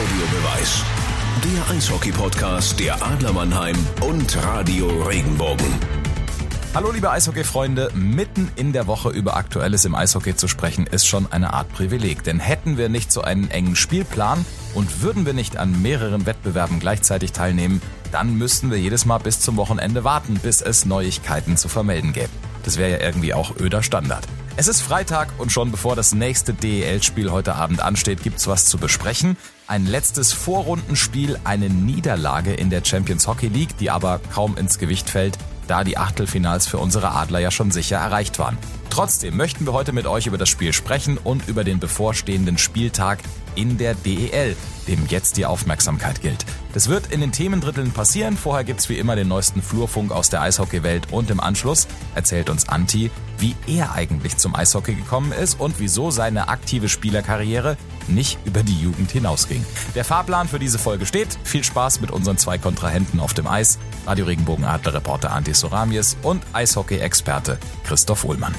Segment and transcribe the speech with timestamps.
[0.00, 0.82] Audiobeweis.
[1.44, 5.66] Der Eishockey-Podcast der Adler Mannheim und Radio Regenbogen.
[6.74, 11.30] Hallo liebe Eishockey-Freunde, mitten in der Woche über Aktuelles im Eishockey zu sprechen, ist schon
[11.30, 12.22] eine Art Privileg.
[12.22, 16.80] Denn hätten wir nicht so einen engen Spielplan und würden wir nicht an mehreren Wettbewerben
[16.80, 21.68] gleichzeitig teilnehmen, dann müssten wir jedes Mal bis zum Wochenende warten, bis es Neuigkeiten zu
[21.68, 22.30] vermelden gäbe.
[22.62, 24.26] Das wäre ja irgendwie auch öder Standard.
[24.60, 28.76] Es ist Freitag und schon bevor das nächste DEL-Spiel heute Abend ansteht, gibt's was zu
[28.76, 29.38] besprechen.
[29.66, 35.08] Ein letztes Vorrundenspiel, eine Niederlage in der Champions Hockey League, die aber kaum ins Gewicht
[35.08, 38.58] fällt, da die Achtelfinals für unsere Adler ja schon sicher erreicht waren.
[38.90, 43.20] Trotzdem möchten wir heute mit euch über das Spiel sprechen und über den bevorstehenden Spieltag
[43.54, 44.56] in der DEL,
[44.88, 46.44] dem jetzt die Aufmerksamkeit gilt.
[46.74, 48.36] Das wird in den Themendritteln passieren.
[48.36, 52.68] Vorher gibt's wie immer den neuesten Flurfunk aus der Eishockeywelt und im Anschluss erzählt uns
[52.68, 57.76] Anti, wie er eigentlich zum Eishockey gekommen ist und wieso seine aktive Spielerkarriere
[58.08, 59.64] nicht über die Jugend hinausging.
[59.94, 61.38] Der Fahrplan für diese Folge steht.
[61.44, 63.78] Viel Spaß mit unseren zwei Kontrahenten auf dem Eis.
[64.06, 68.54] Radio Regenbogen Adler Reporter Anti Soramies und Eishockey-Experte Christoph Ullmann.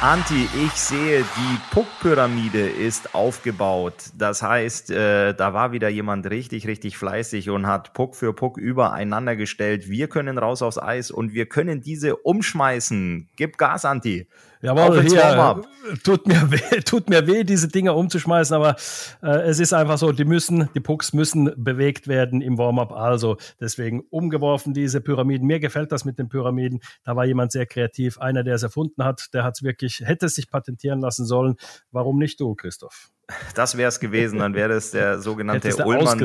[0.00, 3.94] Anti, ich sehe, die Puck-Pyramide ist aufgebaut.
[4.16, 8.58] Das heißt, äh, da war wieder jemand richtig, richtig fleißig und hat Puck für Puck
[8.58, 9.88] übereinander gestellt.
[9.88, 13.28] Wir können raus aufs Eis und wir können diese umschmeißen.
[13.34, 14.28] Gib Gas, Anti.
[14.60, 15.62] Jawohl, hier,
[16.02, 18.76] tut mir weh, tut mir weh, diese Dinger umzuschmeißen, aber
[19.22, 23.36] äh, es ist einfach so, die müssen, die Pucks müssen bewegt werden im Warm-up, also
[23.60, 25.46] deswegen umgeworfen diese Pyramiden.
[25.46, 26.80] Mir gefällt das mit den Pyramiden.
[27.04, 30.26] Da war jemand sehr kreativ, einer, der es erfunden hat, der hat es wirklich, hätte
[30.26, 31.54] es sich patentieren lassen sollen.
[31.92, 33.10] Warum nicht du, Christoph?
[33.54, 36.18] Das wäre es gewesen, dann wäre es der sogenannte Ullmann,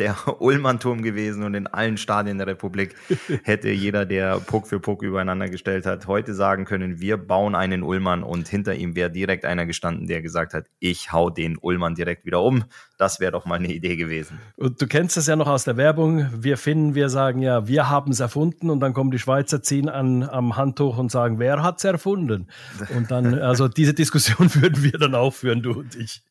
[0.00, 2.96] der Ullmann-Turm gewesen und in allen Stadien der Republik
[3.44, 7.82] hätte jeder, der Puck für Puck übereinander gestellt hat, heute sagen können, wir bauen einen
[7.82, 11.94] Ullmann und hinter ihm wäre direkt einer gestanden, der gesagt hat, ich hau den Ullmann
[11.94, 12.64] direkt wieder um.
[13.00, 14.38] Das wäre doch mal eine Idee gewesen.
[14.56, 16.26] Und du kennst das ja noch aus der Werbung.
[16.36, 19.88] Wir finden, wir sagen ja, wir haben es erfunden und dann kommen die Schweizer, ziehen
[19.88, 22.48] an, am Handtuch und sagen, wer hat es erfunden?
[22.94, 26.22] Und dann, also diese Diskussion würden wir dann auch führen, du und ich.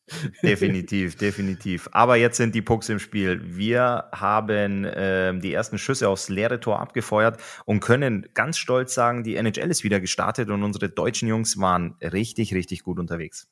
[0.44, 1.88] Definitiv, definitiv.
[1.90, 3.40] Aber jetzt sind die Pucks im Spiel.
[3.42, 9.24] Wir haben äh, die ersten Schüsse aufs leere Tor abgefeuert und können ganz stolz sagen,
[9.24, 13.48] die NHL ist wieder gestartet und unsere deutschen Jungs waren richtig, richtig gut unterwegs.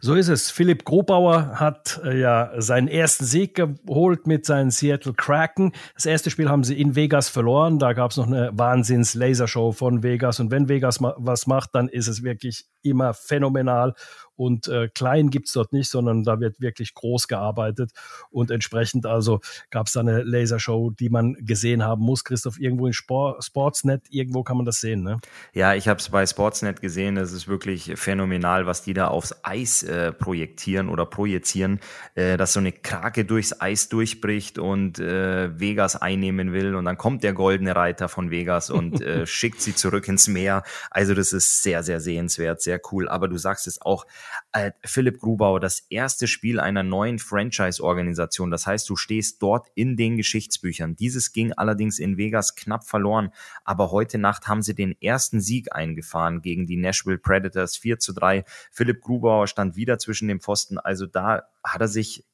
[0.00, 0.50] So ist es.
[0.50, 5.72] Philipp Grobauer hat äh, ja seinen ersten Sieg geholt mit seinen Seattle Kraken.
[5.94, 7.78] Das erste Spiel haben sie in Vegas verloren.
[7.78, 10.40] Da gab es noch eine Wahnsinns-Lasershow von Vegas.
[10.40, 13.94] Und wenn Vegas ma was macht, dann ist es wirklich immer phänomenal.
[14.36, 17.92] Und äh, klein gibt's dort nicht, sondern da wird wirklich groß gearbeitet.
[18.30, 22.24] Und entsprechend also gab es da eine Lasershow, die man gesehen haben muss.
[22.24, 25.18] Christoph, irgendwo in Sport, Sportsnet, irgendwo kann man das sehen, ne?
[25.52, 27.16] Ja, ich habe es bei Sportsnet gesehen.
[27.16, 31.80] Es ist wirklich phänomenal, was die da aufs Eis äh, projektieren oder projizieren,
[32.14, 36.74] äh, dass so eine Krake durchs Eis durchbricht und äh, Vegas einnehmen will.
[36.74, 40.62] Und dann kommt der goldene Reiter von Vegas und äh, schickt sie zurück ins Meer.
[40.90, 43.08] Also das ist sehr, sehr sehenswert, sehr cool.
[43.08, 44.06] Aber du sagst es auch,
[44.52, 48.50] äh, Philipp Grubauer, das erste Spiel einer neuen Franchise-Organisation.
[48.50, 50.96] Das heißt, du stehst dort in den Geschichtsbüchern.
[50.96, 53.30] Dieses ging allerdings in Vegas knapp verloren,
[53.64, 58.12] aber heute Nacht haben sie den ersten Sieg eingefahren gegen die Nashville Predators 4 zu
[58.12, 58.44] 3.
[58.70, 62.24] Philipp Grubauer stand wieder zwischen dem Pfosten, also da hat er sich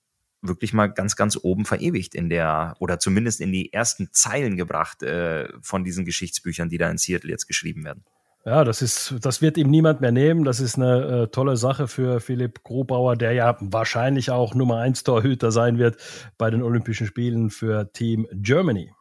[0.42, 5.02] wirklich mal ganz, ganz oben verewigt in der, oder zumindest in die ersten Zeilen gebracht
[5.02, 8.04] äh, von diesen Geschichtsbüchern, die da in Seattle jetzt geschrieben werden.
[8.44, 10.42] Ja, das ist, das wird ihm niemand mehr nehmen.
[10.44, 15.04] Das ist eine äh, tolle Sache für Philipp Grobauer, der ja wahrscheinlich auch Nummer 1
[15.04, 15.96] Torhüter sein wird
[16.38, 18.92] bei den Olympischen Spielen für Team Germany.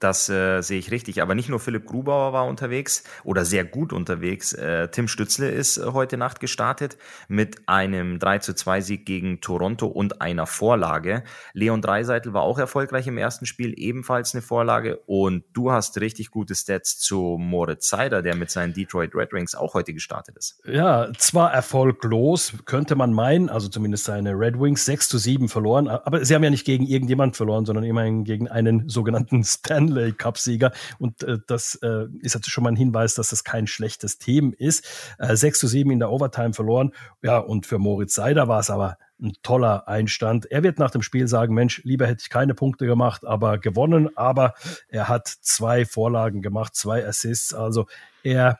[0.00, 1.22] Das äh, sehe ich richtig.
[1.22, 4.52] Aber nicht nur Philipp Grubauer war unterwegs oder sehr gut unterwegs.
[4.52, 6.98] Äh, Tim Stützle ist äh, heute Nacht gestartet
[7.28, 11.24] mit einem 3 zu 2 Sieg gegen Toronto und einer Vorlage.
[11.54, 14.98] Leon Dreiseitel war auch erfolgreich im ersten Spiel, ebenfalls eine Vorlage.
[15.06, 19.54] Und du hast richtig gute Stats zu Moritz Seider, der mit seinen Detroit Red Wings
[19.54, 20.60] auch heute gestartet ist.
[20.66, 25.88] Ja, zwar erfolglos, könnte man meinen, also zumindest seine Red Wings 6 zu 7 verloren,
[25.88, 30.12] aber sie haben ja nicht gegen irgendjemand verloren, sondern immerhin gegen einen sogenannten Stanley Stanley
[30.12, 30.72] Cup-Sieger.
[30.98, 34.54] Und äh, das äh, ist jetzt schon mal ein Hinweis, dass das kein schlechtes Team
[34.56, 34.86] ist.
[35.18, 36.92] Äh, 6 zu 7 in der Overtime verloren.
[37.22, 40.46] Ja, und für Moritz Seider war es aber ein toller Einstand.
[40.46, 44.14] Er wird nach dem Spiel sagen, Mensch, lieber hätte ich keine Punkte gemacht, aber gewonnen.
[44.16, 44.54] Aber
[44.88, 47.54] er hat zwei Vorlagen gemacht, zwei Assists.
[47.54, 47.86] Also
[48.22, 48.58] er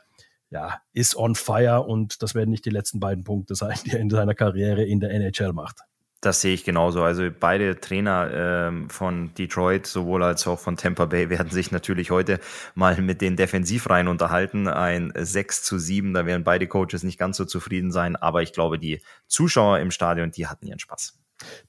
[0.49, 4.00] ja, ist on fire und das werden nicht die letzten beiden Punkte sein, die er
[4.00, 5.81] in seiner Karriere in der NHL macht.
[6.23, 7.03] Das sehe ich genauso.
[7.03, 12.11] Also beide Trainer ähm, von Detroit, sowohl als auch von Tampa Bay, werden sich natürlich
[12.11, 12.41] heute
[12.75, 14.67] mal mit den Defensivreihen unterhalten.
[14.67, 18.53] Ein 6 zu 7, da werden beide Coaches nicht ganz so zufrieden sein, aber ich
[18.53, 21.19] glaube, die Zuschauer im Stadion, die hatten ihren Spaß.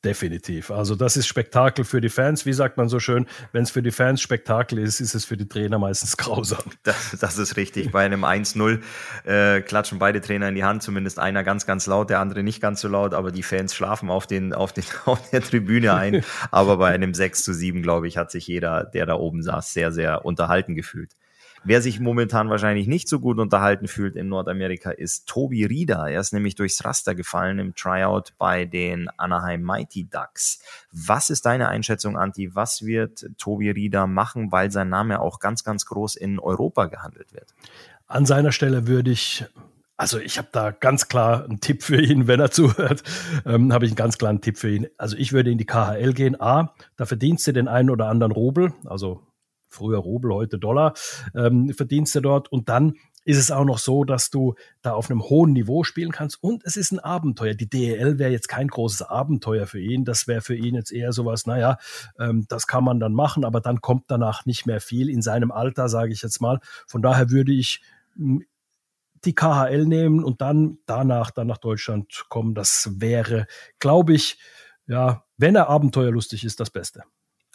[0.04, 0.72] Definitiv.
[0.72, 2.46] Also das ist Spektakel für die Fans.
[2.46, 5.36] Wie sagt man so schön, wenn es für die Fans Spektakel ist, ist es für
[5.36, 6.64] die Trainer meistens grausam.
[6.84, 7.92] Das, das ist richtig.
[7.92, 8.82] Bei einem 1-0
[9.26, 12.62] äh, klatschen beide Trainer in die Hand, zumindest einer ganz, ganz laut, der andere nicht
[12.62, 16.24] ganz so laut, aber die Fans schlafen auf, den, auf, den, auf der Tribüne ein.
[16.52, 19.74] aber bei einem 6 zu 7, glaube ich, hat sich jeder, der da oben saß,
[19.74, 21.12] sehr, sehr unterhalten gefühlt.
[21.68, 26.08] Wer sich momentan wahrscheinlich nicht so gut unterhalten fühlt in Nordamerika ist Tobi Rieder.
[26.08, 30.64] Er ist nämlich durchs Raster gefallen im Tryout bei den Anaheim Mighty Ducks.
[30.94, 32.56] Was ist deine Einschätzung, Anti?
[32.56, 37.34] Was wird Tobi Rieder machen, weil sein Name auch ganz, ganz groß in Europa gehandelt
[37.34, 37.54] wird?
[38.08, 39.44] An seiner Stelle würde ich
[39.98, 43.04] also ich habe da ganz klar einen Tipp für ihn, wenn er zuhört,
[43.46, 44.88] ähm, habe ich einen ganz klaren Tipp für ihn.
[44.98, 46.40] Also ich würde in die KHL gehen.
[46.40, 49.28] A, da verdienst du den einen oder anderen Rubel, also
[49.70, 50.94] früher Rubel, heute Dollar,
[51.36, 52.52] ähm, verdienst du dort.
[52.52, 52.94] Und dann
[53.28, 56.64] ist es auch noch so, dass du da auf einem hohen Niveau spielen kannst und
[56.64, 57.56] es ist ein Abenteuer.
[57.56, 60.06] Die DEL wäre jetzt kein großes Abenteuer für ihn.
[60.06, 61.78] Das wäre für ihn jetzt eher sowas, naja,
[62.18, 65.52] ähm, das kann man dann machen, aber dann kommt danach nicht mehr viel in seinem
[65.52, 66.62] Alter, sage ich jetzt mal.
[66.88, 67.82] Von daher würde ich
[68.16, 68.46] hm,
[69.26, 72.56] die KHL nehmen und dann danach dann nach Deutschland kommen.
[72.56, 73.46] Das wäre,
[73.80, 74.40] glaube ich,
[74.88, 77.04] ja, wenn er abenteuerlustig ist, das Beste.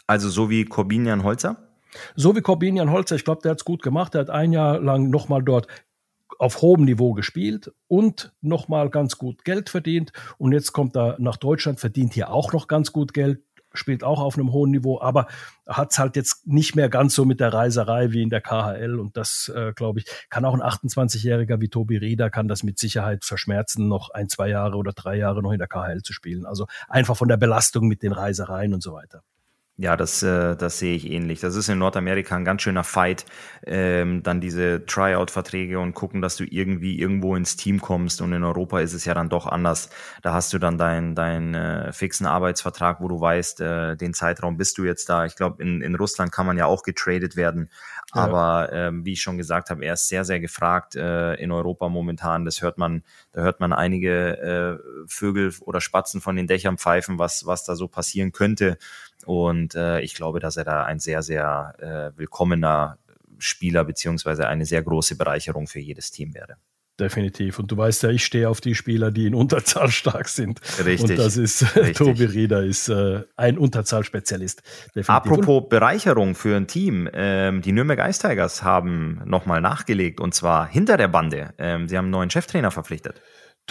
[0.06, 1.72] Also so wie Corbinian Holzer?
[2.17, 4.15] So wie Corbinian Holzer, ich glaube, der hat es gut gemacht.
[4.15, 5.67] Der hat ein Jahr lang nochmal dort
[6.39, 10.12] auf hohem Niveau gespielt und nochmal ganz gut Geld verdient.
[10.39, 13.43] Und jetzt kommt er nach Deutschland, verdient hier auch noch ganz gut Geld,
[13.75, 15.29] spielt auch auf einem hohen Niveau, aber
[15.67, 18.99] hat es halt jetzt nicht mehr ganz so mit der Reiserei wie in der KHL.
[18.99, 22.79] Und das, äh, glaube ich, kann auch ein 28-Jähriger wie Tobi Rieder, kann das mit
[22.79, 26.45] Sicherheit verschmerzen, noch ein, zwei Jahre oder drei Jahre noch in der KHL zu spielen.
[26.45, 29.23] Also einfach von der Belastung mit den Reisereien und so weiter.
[29.82, 31.40] Ja, das, äh, das sehe ich ähnlich.
[31.40, 33.26] Das ist in Nordamerika ein ganz schöner Fight,
[33.67, 38.20] ähm, dann diese Tryout-Verträge und gucken, dass du irgendwie irgendwo ins Team kommst.
[38.20, 39.90] Und in Europa ist es ja dann doch anders.
[40.23, 44.56] Da hast du dann deinen dein, äh, fixen Arbeitsvertrag, wo du weißt, äh, den Zeitraum
[44.56, 45.26] bist du jetzt da.
[45.26, 47.69] Ich glaube, in, in Russland kann man ja auch getradet werden.
[48.14, 48.23] Ja.
[48.23, 51.88] Aber ähm, wie ich schon gesagt habe, er ist sehr, sehr gefragt äh, in Europa
[51.88, 52.44] momentan.
[52.44, 53.02] Das hört man,
[53.32, 57.75] da hört man einige äh, Vögel oder Spatzen von den Dächern pfeifen, was, was da
[57.75, 58.78] so passieren könnte.
[59.25, 62.99] Und äh, ich glaube, dass er da ein sehr, sehr äh, willkommener
[63.39, 66.57] Spieler beziehungsweise eine sehr große Bereicherung für jedes Team wäre.
[67.01, 67.59] Definitiv.
[67.59, 70.61] Und du weißt ja, ich stehe auf die Spieler, die in Unterzahl stark sind.
[70.85, 71.11] Richtig.
[71.11, 71.97] Und das ist Richtig.
[71.97, 74.63] Tobi Rieder, ist äh, ein Unterzahlspezialist.
[74.95, 75.09] Definitiv.
[75.09, 77.09] Apropos Bereicherung für ein Team.
[77.13, 81.55] Ähm, die Nürnberg Ice Tigers haben nochmal nachgelegt und zwar hinter der Bande.
[81.59, 83.21] Ähm, sie haben einen neuen Cheftrainer verpflichtet.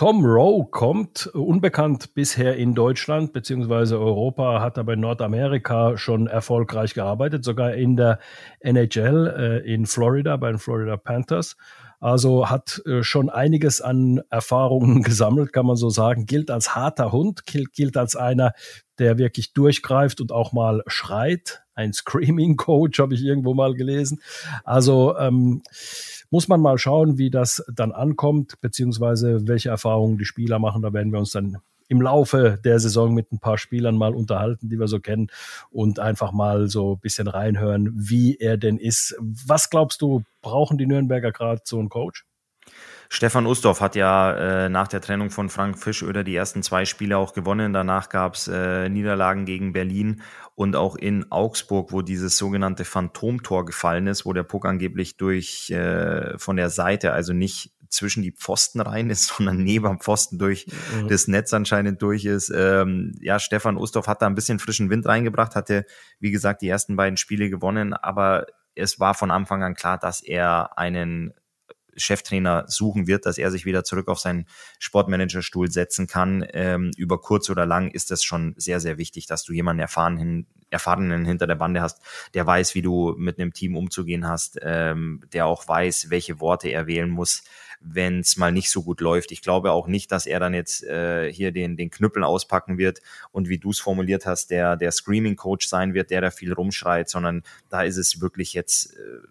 [0.01, 3.94] Tom Rowe kommt, unbekannt bisher in Deutschland bzw.
[3.94, 8.18] Europa, hat aber in Nordamerika schon erfolgreich gearbeitet, sogar in der
[8.62, 11.56] NHL äh, in Florida bei den Florida Panthers.
[12.00, 16.25] Also hat äh, schon einiges an Erfahrungen gesammelt, kann man so sagen.
[16.25, 18.53] Gilt als harter Hund, gilt, gilt als einer,
[18.98, 21.62] der wirklich durchgreift und auch mal schreit.
[21.75, 24.19] Ein Screaming Coach habe ich irgendwo mal gelesen.
[24.63, 25.62] Also ähm,
[26.31, 30.81] muss man mal schauen, wie das dann ankommt, beziehungsweise welche Erfahrungen die Spieler machen.
[30.81, 31.57] Da werden wir uns dann
[31.89, 35.27] im Laufe der Saison mit ein paar Spielern mal unterhalten, die wir so kennen
[35.71, 39.13] und einfach mal so ein bisschen reinhören, wie er denn ist.
[39.19, 42.25] Was glaubst du, brauchen die Nürnberger gerade so einen Coach?
[43.13, 47.17] Stefan Ustorf hat ja äh, nach der Trennung von Frank Fischöder die ersten zwei Spiele
[47.17, 47.74] auch gewonnen.
[47.74, 50.21] Danach gab es äh, Niederlagen gegen Berlin
[50.55, 55.69] und auch in Augsburg, wo dieses sogenannte Phantomtor gefallen ist, wo der Puck angeblich durch
[55.71, 60.39] äh, von der Seite, also nicht zwischen die Pfosten rein ist, sondern neben dem Pfosten
[60.39, 61.09] durch mhm.
[61.09, 62.50] das Netz anscheinend durch ist.
[62.55, 65.86] Ähm, ja, Stefan Ustorf hat da ein bisschen frischen Wind reingebracht, hatte,
[66.21, 70.21] wie gesagt, die ersten beiden Spiele gewonnen, aber es war von Anfang an klar, dass
[70.21, 71.33] er einen
[71.95, 74.45] Cheftrainer suchen wird, dass er sich wieder zurück auf seinen
[74.79, 76.45] Sportmanagerstuhl setzen kann.
[76.53, 80.48] Ähm, über kurz oder lang ist das schon sehr, sehr wichtig, dass du jemanden erfahrenen,
[80.69, 82.01] erfahrenen hinter der Bande hast,
[82.33, 86.69] der weiß, wie du mit einem Team umzugehen hast, ähm, der auch weiß, welche Worte
[86.69, 87.43] er wählen muss,
[87.81, 89.31] wenn es mal nicht so gut läuft.
[89.31, 93.01] Ich glaube auch nicht, dass er dann jetzt äh, hier den, den Knüppel auspacken wird
[93.31, 96.53] und wie du es formuliert hast, der, der Screaming Coach sein wird, der da viel
[96.53, 99.27] rumschreit, sondern da ist es wirklich jetzt äh,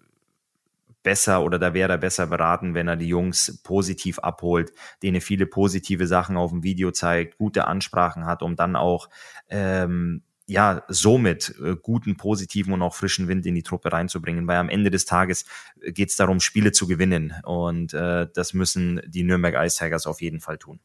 [1.03, 4.71] besser oder da wäre er besser beraten, wenn er die Jungs positiv abholt,
[5.03, 9.09] denen viele positive Sachen auf dem Video zeigt, gute Ansprachen hat, um dann auch
[9.49, 14.57] ähm, ja somit äh, guten, positiven und auch frischen Wind in die Truppe reinzubringen, weil
[14.57, 15.45] am Ende des Tages
[15.81, 20.05] äh, geht es darum, Spiele zu gewinnen und äh, das müssen die Nürnberg Ice Tigers
[20.05, 20.79] auf jeden Fall tun.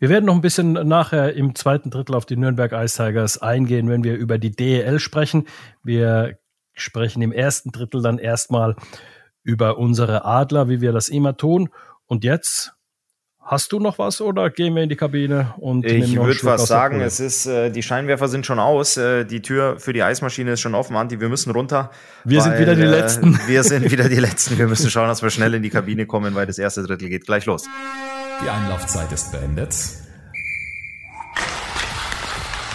[0.00, 3.88] Wir werden noch ein bisschen nachher im zweiten Drittel auf die Nürnberg Ice Tigers eingehen,
[3.88, 5.46] wenn wir über die DEL sprechen.
[5.84, 6.38] Wir
[6.74, 8.74] sprechen im ersten Drittel dann erstmal
[9.42, 11.70] über unsere Adler, wie wir das immer tun.
[12.06, 12.74] Und jetzt
[13.50, 17.00] Hast du noch was oder gehen wir in die Kabine und Ich würde was sagen,
[17.00, 20.60] es ist äh, die Scheinwerfer sind schon aus, äh, die Tür für die Eismaschine ist
[20.60, 21.90] schon offen, Anti, wir müssen runter.
[22.22, 23.40] Wir weil, sind wieder die äh, letzten.
[23.48, 24.56] Wir sind wieder die letzten.
[24.56, 27.26] Wir müssen schauen, dass wir schnell in die Kabine kommen, weil das erste Drittel geht
[27.26, 27.64] gleich los.
[28.44, 29.74] Die Einlaufzeit ist beendet.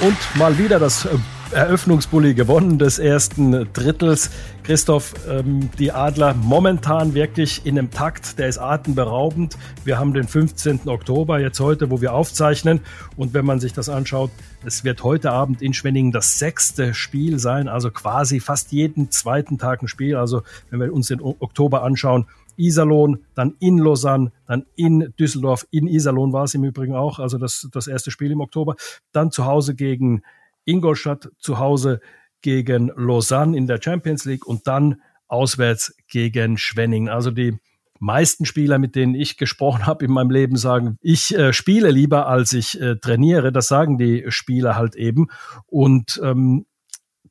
[0.02, 1.10] Und mal wieder das äh,
[1.56, 4.30] Eröffnungsbully gewonnen des ersten Drittels.
[4.64, 9.58] Christoph, ähm, die Adler momentan wirklich in einem Takt, der ist atemberaubend.
[9.86, 10.90] Wir haben den 15.
[10.90, 12.82] Oktober jetzt heute, wo wir aufzeichnen.
[13.16, 14.32] Und wenn man sich das anschaut,
[14.66, 19.58] es wird heute Abend in Schwenningen das sechste Spiel sein, also quasi fast jeden zweiten
[19.58, 20.18] Tag ein Spiel.
[20.18, 22.26] Also wenn wir uns den Oktober anschauen,
[22.58, 27.38] Iserlohn, dann in Lausanne, dann in Düsseldorf, in Iserlohn war es im Übrigen auch, also
[27.38, 28.76] das, das erste Spiel im Oktober,
[29.14, 30.22] dann zu Hause gegen
[30.66, 32.02] Ingolstadt zu Hause
[32.42, 37.10] gegen Lausanne in der Champions League und dann auswärts gegen Schwenning.
[37.10, 37.58] Also die
[38.00, 42.28] meisten Spieler, mit denen ich gesprochen habe in meinem Leben, sagen, ich äh, spiele lieber,
[42.28, 43.52] als ich äh, trainiere.
[43.52, 45.28] Das sagen die Spieler halt eben.
[45.66, 46.66] Und ähm,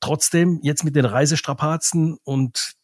[0.01, 2.75] trotzdem jetzt mit den Reisestrapazen und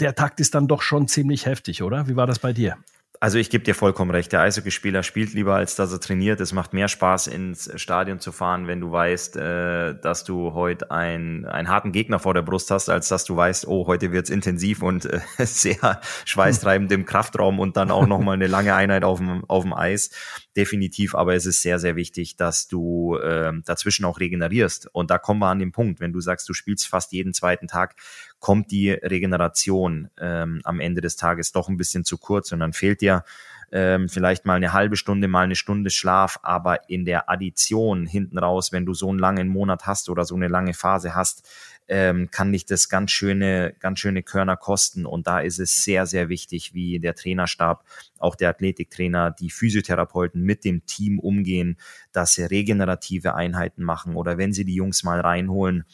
[0.00, 2.06] der Takt ist dann doch schon ziemlich heftig, oder?
[2.06, 2.76] Wie war das bei dir?
[3.20, 4.32] Also ich gebe dir vollkommen recht.
[4.32, 6.40] Der Eishockeyspieler spielt lieber, als dass er trainiert.
[6.40, 10.90] Es macht mehr Spaß, ins Stadion zu fahren, wenn du weißt, äh, dass du heute
[10.90, 14.30] ein, einen harten Gegner vor der Brust hast, als dass du weißt, oh, heute wird's
[14.30, 19.18] intensiv und äh, sehr schweißtreibend im Kraftraum und dann auch nochmal eine lange Einheit auf
[19.18, 20.10] dem, auf dem Eis.
[20.56, 24.88] Definitiv, aber es ist sehr, sehr wichtig, dass du äh, dazwischen auch regenerierst.
[24.92, 27.68] Und da kommen wir an den Punkt, wenn du sagst, du spielst fast jeden zweiten
[27.68, 27.96] Tag,
[28.40, 32.72] kommt die Regeneration ähm, am Ende des Tages doch ein bisschen zu kurz und dann
[32.72, 33.24] fehlt dir
[33.72, 38.38] ähm, vielleicht mal eine halbe Stunde, mal eine Stunde Schlaf, aber in der Addition hinten
[38.38, 41.48] raus, wenn du so einen langen Monat hast oder so eine lange Phase hast,
[41.88, 45.06] ähm, kann dich das ganz schöne, ganz schöne Körner kosten.
[45.06, 47.84] Und da ist es sehr, sehr wichtig, wie der Trainerstab,
[48.18, 51.76] auch der Athletiktrainer, die Physiotherapeuten mit dem Team umgehen,
[52.12, 55.84] dass sie regenerative Einheiten machen oder wenn sie die Jungs mal reinholen,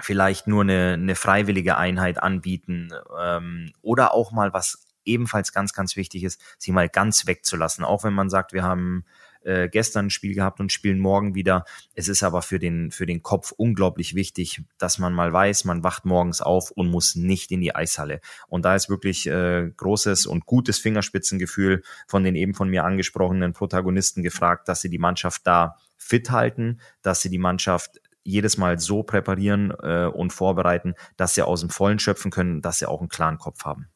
[0.00, 5.96] vielleicht nur eine, eine freiwillige Einheit anbieten ähm, oder auch mal was ebenfalls ganz, ganz
[5.96, 7.84] wichtig ist, sie mal ganz wegzulassen.
[7.84, 9.04] Auch wenn man sagt, wir haben
[9.44, 11.64] äh, gestern ein Spiel gehabt und spielen morgen wieder.
[11.94, 15.84] Es ist aber für den, für den Kopf unglaublich wichtig, dass man mal weiß, man
[15.84, 18.20] wacht morgens auf und muss nicht in die Eishalle.
[18.48, 23.52] Und da ist wirklich äh, großes und gutes Fingerspitzengefühl von den eben von mir angesprochenen
[23.52, 28.78] Protagonisten gefragt, dass sie die Mannschaft da fit halten, dass sie die Mannschaft jedes Mal
[28.78, 33.00] so präparieren äh, und vorbereiten, dass sie aus dem Vollen schöpfen können, dass sie auch
[33.00, 33.88] einen klaren Kopf haben.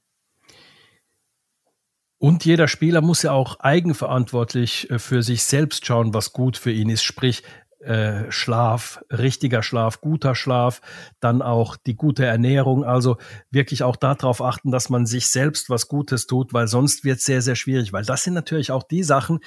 [2.18, 6.72] Und jeder Spieler muss ja auch eigenverantwortlich äh, für sich selbst schauen, was gut für
[6.72, 7.04] ihn ist.
[7.04, 7.42] Sprich,
[7.80, 10.80] äh, Schlaf, richtiger Schlaf, guter Schlaf,
[11.20, 12.84] dann auch die gute Ernährung.
[12.84, 13.18] Also
[13.50, 17.24] wirklich auch darauf achten, dass man sich selbst was Gutes tut, weil sonst wird es
[17.24, 17.92] sehr, sehr schwierig.
[17.92, 19.40] Weil das sind natürlich auch die Sachen,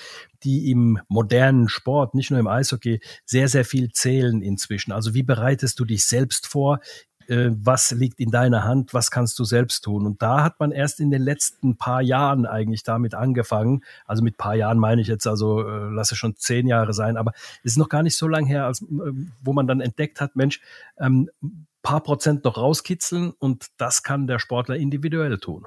[0.43, 4.91] die im modernen Sport, nicht nur im Eishockey, sehr, sehr viel zählen inzwischen.
[4.91, 6.79] Also wie bereitest du dich selbst vor?
[7.31, 10.05] Äh, was liegt in deiner Hand, was kannst du selbst tun.
[10.05, 13.85] Und da hat man erst in den letzten paar Jahren eigentlich damit angefangen.
[14.05, 17.31] Also mit paar Jahren meine ich jetzt, also äh, lasse schon zehn Jahre sein, aber
[17.63, 18.85] es ist noch gar nicht so lange her, als, äh,
[19.41, 20.59] wo man dann entdeckt hat, Mensch,
[20.99, 21.29] ähm,
[21.83, 25.65] paar Prozent noch rauskitzeln und das kann der Sportler individuell tun.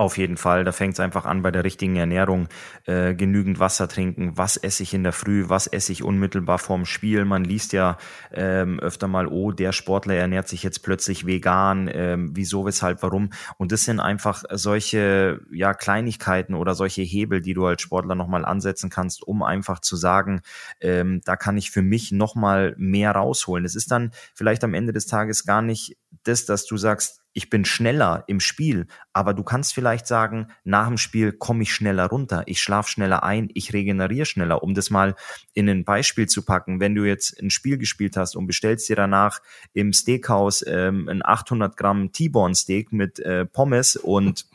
[0.00, 2.46] Auf jeden Fall, da fängt es einfach an bei der richtigen Ernährung.
[2.84, 6.84] Äh, genügend Wasser trinken, was esse ich in der Früh, was esse ich unmittelbar vorm
[6.84, 7.24] Spiel.
[7.24, 7.98] Man liest ja
[8.32, 13.30] ähm, öfter mal, oh, der Sportler ernährt sich jetzt plötzlich vegan, ähm, wieso, weshalb, warum.
[13.56, 18.44] Und das sind einfach solche ja, Kleinigkeiten oder solche Hebel, die du als Sportler nochmal
[18.44, 20.42] ansetzen kannst, um einfach zu sagen,
[20.80, 23.64] ähm, da kann ich für mich nochmal mehr rausholen.
[23.64, 27.50] Es ist dann vielleicht am Ende des Tages gar nicht das, dass du sagst, ich
[27.50, 32.06] bin schneller im Spiel, aber du kannst vielleicht sagen, nach dem Spiel komme ich schneller
[32.06, 35.14] runter, ich schlafe schneller ein, ich regeneriere schneller, um das mal
[35.54, 36.80] in ein Beispiel zu packen.
[36.80, 39.38] Wenn du jetzt ein Spiel gespielt hast und bestellst dir danach
[39.72, 44.46] im Steakhouse ähm, ein 800 Gramm T-Bone Steak mit äh, Pommes und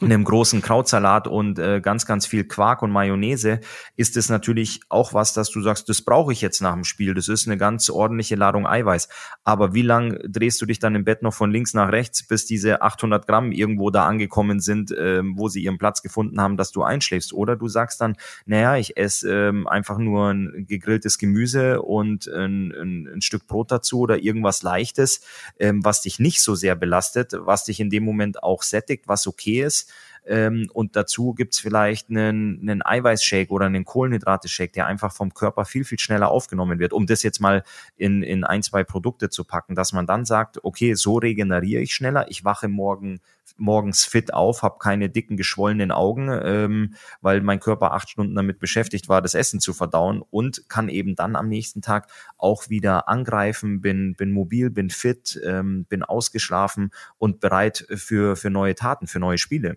[0.00, 3.60] einem großen Krautsalat und äh, ganz, ganz viel Quark und Mayonnaise,
[3.96, 7.14] ist es natürlich auch was, dass du sagst, das brauche ich jetzt nach dem Spiel.
[7.14, 9.08] Das ist eine ganz ordentliche Ladung Eiweiß.
[9.44, 12.46] Aber wie lang drehst du dich dann im Bett noch von links nach rechts, bis
[12.46, 16.72] diese 800 Gramm irgendwo da angekommen sind, äh, wo sie ihren Platz gefunden haben, dass
[16.72, 17.32] du einschläfst?
[17.34, 18.16] Oder du sagst dann,
[18.46, 23.70] naja, ich esse ähm, einfach nur ein gegrilltes Gemüse und ein, ein, ein Stück Brot
[23.70, 25.20] dazu oder irgendwas Leichtes,
[25.58, 29.26] ähm, was dich nicht so sehr belastet, was dich in dem Moment auch sättigt, was
[29.26, 29.90] okay okay ist.
[30.26, 35.64] Ähm, und dazu gibt's vielleicht einen, einen Eiweißshake oder einen Kohlenhydrate-Shake, der einfach vom Körper
[35.64, 37.62] viel, viel schneller aufgenommen wird, um das jetzt mal
[37.96, 41.94] in, in ein, zwei Produkte zu packen, dass man dann sagt, okay, so regeneriere ich
[41.94, 43.20] schneller, ich wache morgen
[43.56, 48.58] morgens fit auf, habe keine dicken, geschwollenen Augen, ähm, weil mein Körper acht Stunden damit
[48.58, 52.08] beschäftigt war, das Essen zu verdauen und kann eben dann am nächsten Tag
[52.38, 58.50] auch wieder angreifen, bin, bin mobil, bin fit, ähm, bin ausgeschlafen und bereit für, für
[58.50, 59.76] neue Taten, für neue Spiele.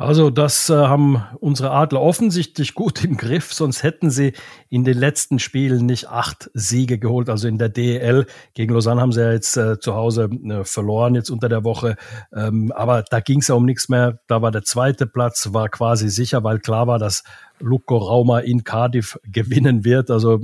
[0.00, 4.32] Also das äh, haben unsere Adler offensichtlich gut im Griff, sonst hätten sie
[4.70, 7.28] in den letzten Spielen nicht acht Siege geholt.
[7.28, 11.14] Also in der DEL gegen Lausanne haben sie ja jetzt äh, zu Hause äh, verloren,
[11.14, 11.96] jetzt unter der Woche.
[12.34, 14.20] Ähm, aber da ging es ja um nichts mehr.
[14.26, 17.22] Da war der zweite Platz, war quasi sicher, weil klar war, dass
[17.58, 20.10] Luco Rauma in Cardiff gewinnen wird.
[20.10, 20.40] Also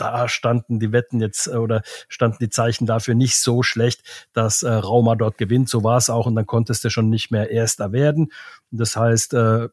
[0.00, 4.02] da standen die Wetten jetzt äh, oder standen die Zeichen dafür nicht so schlecht,
[4.32, 5.68] dass äh, Rauma dort gewinnt.
[5.68, 8.32] So war es auch und dann konntest du schon nicht mehr Erster werden.
[8.70, 9.68] Das heißt, äh,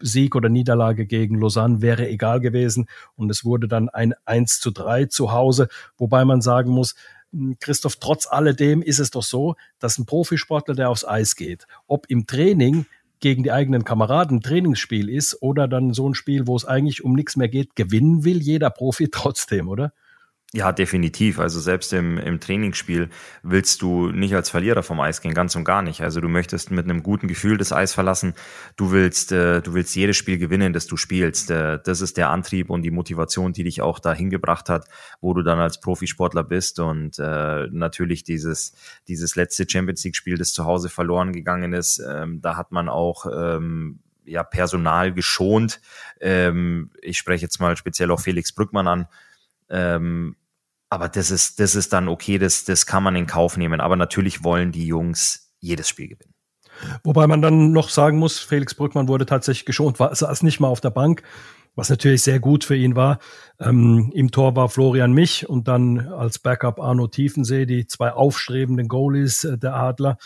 [0.00, 4.70] Sieg oder Niederlage gegen Lausanne wäre egal gewesen und es wurde dann ein 1 zu
[4.70, 6.94] 3 zu Hause, wobei man sagen muss,
[7.32, 11.66] hm, Christoph, trotz alledem ist es doch so, dass ein Profisportler, der aufs Eis geht,
[11.86, 12.86] ob im Training
[13.20, 17.14] gegen die eigenen Kameraden Trainingsspiel ist oder dann so ein Spiel, wo es eigentlich um
[17.14, 19.92] nichts mehr geht, gewinnen will jeder Profi trotzdem, oder?
[20.54, 21.40] Ja, definitiv.
[21.40, 23.10] Also selbst im, im Trainingsspiel
[23.42, 26.00] willst du nicht als Verlierer vom Eis gehen, ganz und gar nicht.
[26.00, 28.32] Also du möchtest mit einem guten Gefühl das Eis verlassen.
[28.74, 31.50] Du willst, äh, du willst jedes Spiel gewinnen, das du spielst.
[31.50, 34.86] Äh, das ist der Antrieb und die Motivation, die dich auch dahin gebracht hat,
[35.20, 36.80] wo du dann als Profisportler bist.
[36.80, 38.72] Und äh, natürlich dieses,
[39.06, 43.26] dieses letzte Champions League-Spiel, das zu Hause verloren gegangen ist, ähm, da hat man auch
[43.30, 45.82] ähm, ja, Personal geschont.
[46.22, 49.08] Ähm, ich spreche jetzt mal speziell auch Felix Brückmann an
[49.70, 50.36] ähm,
[50.90, 53.80] aber das ist, das ist dann okay, das, das kann man in Kauf nehmen.
[53.80, 56.34] Aber natürlich wollen die Jungs jedes Spiel gewinnen.
[57.02, 60.68] Wobei man dann noch sagen muss, Felix Brückmann wurde tatsächlich geschont, war, saß nicht mal
[60.68, 61.22] auf der Bank,
[61.74, 63.18] was natürlich sehr gut für ihn war.
[63.60, 68.88] Ähm, Im Tor war Florian Mich und dann als Backup Arno Tiefensee, die zwei aufstrebenden
[68.88, 70.18] Goalies äh, der Adler.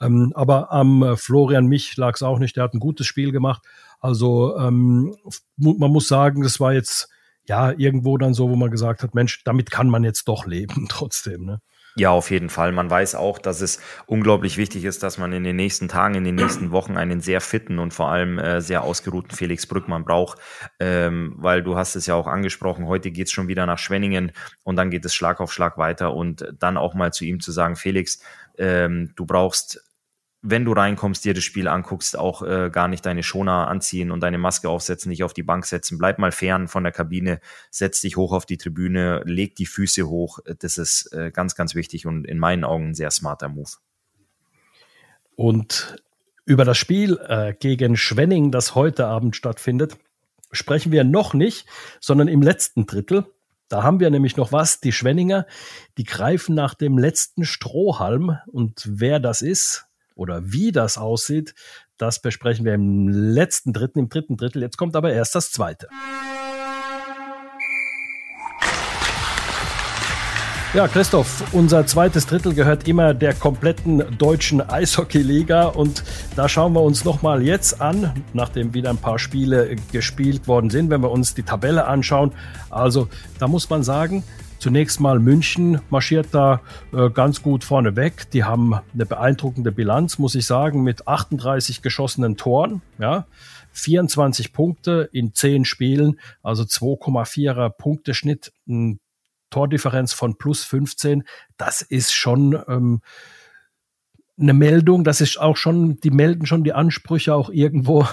[0.00, 3.32] Ähm, aber am äh, Florian Mich lag es auch nicht, der hat ein gutes Spiel
[3.32, 3.62] gemacht.
[4.00, 5.16] Also ähm,
[5.56, 7.08] man muss sagen, das war jetzt
[7.46, 10.86] ja, irgendwo dann so, wo man gesagt hat, Mensch, damit kann man jetzt doch leben
[10.88, 11.44] trotzdem.
[11.44, 11.60] Ne?
[11.98, 12.72] Ja, auf jeden Fall.
[12.72, 16.24] Man weiß auch, dass es unglaublich wichtig ist, dass man in den nächsten Tagen, in
[16.24, 20.38] den nächsten Wochen einen sehr fitten und vor allem äh, sehr ausgeruhten Felix Brückmann braucht,
[20.78, 24.32] ähm, weil du hast es ja auch angesprochen, heute geht's schon wieder nach Schwenningen
[24.62, 27.50] und dann geht es Schlag auf Schlag weiter und dann auch mal zu ihm zu
[27.50, 28.20] sagen, Felix,
[28.58, 29.82] ähm, du brauchst
[30.48, 34.20] wenn du reinkommst, dir das Spiel anguckst, auch äh, gar nicht deine Schoner anziehen und
[34.20, 35.98] deine Maske aufsetzen, nicht auf die Bank setzen.
[35.98, 40.08] Bleib mal fern von der Kabine, setz dich hoch auf die Tribüne, leg die Füße
[40.08, 40.38] hoch.
[40.60, 43.70] Das ist äh, ganz, ganz wichtig und in meinen Augen ein sehr smarter Move.
[45.34, 45.96] Und
[46.44, 49.96] über das Spiel äh, gegen Schwenning, das heute Abend stattfindet,
[50.52, 51.66] sprechen wir noch nicht,
[52.00, 53.26] sondern im letzten Drittel.
[53.68, 54.80] Da haben wir nämlich noch was.
[54.80, 55.44] Die Schwenninger,
[55.98, 58.38] die greifen nach dem letzten Strohhalm.
[58.46, 61.54] Und wer das ist, oder wie das aussieht,
[61.98, 64.62] das besprechen wir im letzten Dritten, im dritten Drittel.
[64.62, 65.88] Jetzt kommt aber erst das zweite.
[70.74, 76.82] Ja, Christoph, unser zweites Drittel gehört immer der kompletten deutschen Eishockey-Liga und da schauen wir
[76.82, 81.34] uns nochmal jetzt an, nachdem wieder ein paar Spiele gespielt worden sind, wenn wir uns
[81.34, 82.32] die Tabelle anschauen.
[82.68, 84.22] Also, da muss man sagen,
[84.66, 86.60] Zunächst mal München marschiert da
[86.92, 88.32] äh, ganz gut vorne weg.
[88.32, 92.82] Die haben eine beeindruckende Bilanz, muss ich sagen, mit 38 geschossenen Toren.
[92.98, 93.28] Ja,
[93.70, 98.98] 24 Punkte in 10 Spielen, also 2,4er Punkteschnitt, ein
[99.50, 101.22] Tordifferenz von plus 15.
[101.56, 103.02] Das ist schon ähm,
[104.36, 108.04] eine Meldung, das ist auch schon, die melden schon die Ansprüche auch irgendwo,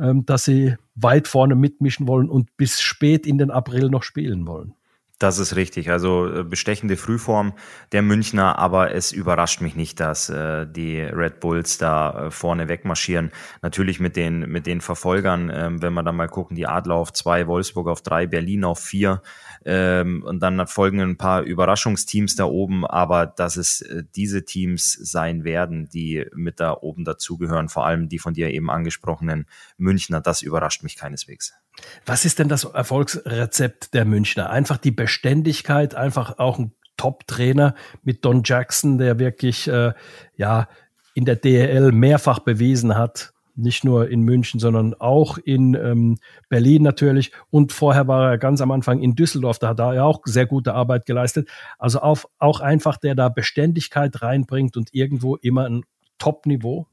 [0.00, 4.48] ähm, dass sie weit vorne mitmischen wollen und bis spät in den April noch spielen
[4.48, 4.74] wollen.
[5.22, 5.88] Das ist richtig.
[5.88, 7.52] Also äh, bestechende Frühform
[7.92, 12.66] der Münchner, aber es überrascht mich nicht, dass äh, die Red Bulls da äh, vorne
[12.66, 13.30] wegmarschieren.
[13.62, 17.12] Natürlich mit den, mit den Verfolgern, ähm, wenn wir dann mal gucken, die Adler auf
[17.12, 19.22] zwei, Wolfsburg auf drei, Berlin auf vier.
[19.64, 24.90] Ähm, und dann folgen ein paar Überraschungsteams da oben, aber dass es äh, diese Teams
[24.90, 30.20] sein werden, die mit da oben dazugehören, vor allem die von dir eben angesprochenen Münchner,
[30.20, 31.54] das überrascht mich keineswegs.
[32.06, 34.50] Was ist denn das Erfolgsrezept der Münchner?
[34.50, 39.92] Einfach die Beständigkeit, einfach auch ein Top-Trainer mit Don Jackson, der wirklich äh,
[40.36, 40.68] ja
[41.14, 46.82] in der DL mehrfach bewiesen hat, nicht nur in München, sondern auch in ähm, Berlin
[46.82, 47.32] natürlich.
[47.50, 50.46] Und vorher war er ganz am Anfang in Düsseldorf, da hat er ja auch sehr
[50.46, 51.48] gute Arbeit geleistet.
[51.78, 55.82] Also auf, auch einfach, der da Beständigkeit reinbringt und irgendwo immer ein
[56.18, 56.86] Top-Niveau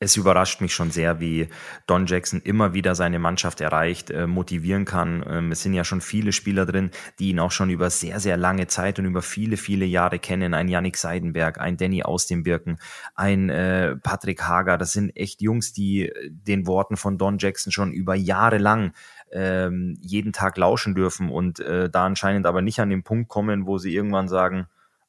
[0.00, 1.48] es überrascht mich schon sehr, wie
[1.86, 5.24] Don Jackson immer wieder seine Mannschaft erreicht, äh, motivieren kann.
[5.28, 8.36] Ähm, es sind ja schon viele Spieler drin, die ihn auch schon über sehr, sehr
[8.36, 10.54] lange Zeit und über viele, viele Jahre kennen.
[10.54, 12.78] Ein Yannick Seidenberg, ein Danny aus dem Birken,
[13.16, 14.78] ein äh, Patrick Hager.
[14.78, 18.92] Das sind echt Jungs, die äh, den Worten von Don Jackson schon über Jahre lang
[19.32, 23.78] ähm, jeden Tag lauschen dürfen und da anscheinend aber nicht an den Punkt kommen, wo
[23.78, 24.68] sie irgendwann sagen,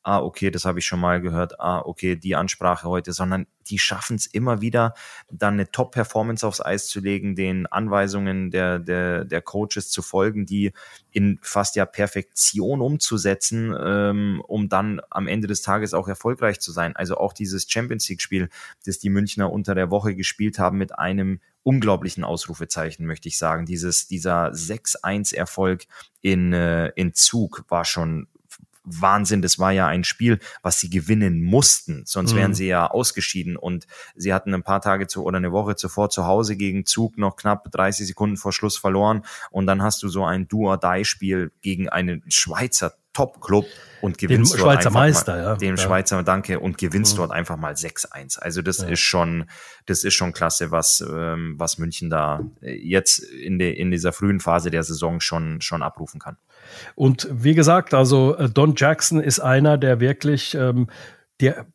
[0.09, 3.77] ah, okay, das habe ich schon mal gehört, ah, okay, die Ansprache heute, sondern die
[3.77, 4.95] schaffen es immer wieder,
[5.31, 10.47] dann eine Top-Performance aufs Eis zu legen, den Anweisungen der, der, der Coaches zu folgen,
[10.47, 10.71] die
[11.11, 16.71] in fast ja Perfektion umzusetzen, ähm, um dann am Ende des Tages auch erfolgreich zu
[16.71, 16.95] sein.
[16.95, 18.49] Also auch dieses Champions League-Spiel,
[18.87, 23.67] das die Münchner unter der Woche gespielt haben mit einem unglaublichen Ausrufezeichen, möchte ich sagen.
[23.67, 25.85] Dieses, dieser 6-1-Erfolg
[26.21, 28.27] in, äh, in Zug war schon
[28.89, 29.41] Wahnsinn.
[29.41, 32.55] Das war ja ein Spiel, was sie gewinnen mussten, sonst wären mhm.
[32.55, 33.57] sie ja ausgeschieden.
[33.57, 37.17] Und sie hatten ein paar Tage zu oder eine Woche zuvor zu Hause gegen Zug
[37.17, 39.23] noch knapp 30 Sekunden vor Schluss verloren.
[39.51, 43.65] Und dann hast du so ein Do-or-Die-Spiel gegen einen Schweizer Top-Club
[44.01, 45.55] und gewinnst den Schweizer Meister, mal, ja.
[45.55, 45.77] Den ja.
[45.77, 47.17] Schweizer, danke, und gewinnst mhm.
[47.17, 48.39] dort einfach mal 6-1.
[48.39, 48.87] Also das ja.
[48.87, 49.49] ist schon,
[49.87, 54.13] das ist schon klasse, was, ähm, was München da äh, jetzt in, de, in dieser
[54.13, 56.37] frühen Phase der Saison schon, schon abrufen kann.
[56.95, 60.87] Und wie gesagt, also äh, Don Jackson ist einer, der wirklich, ähm,
[61.41, 61.65] der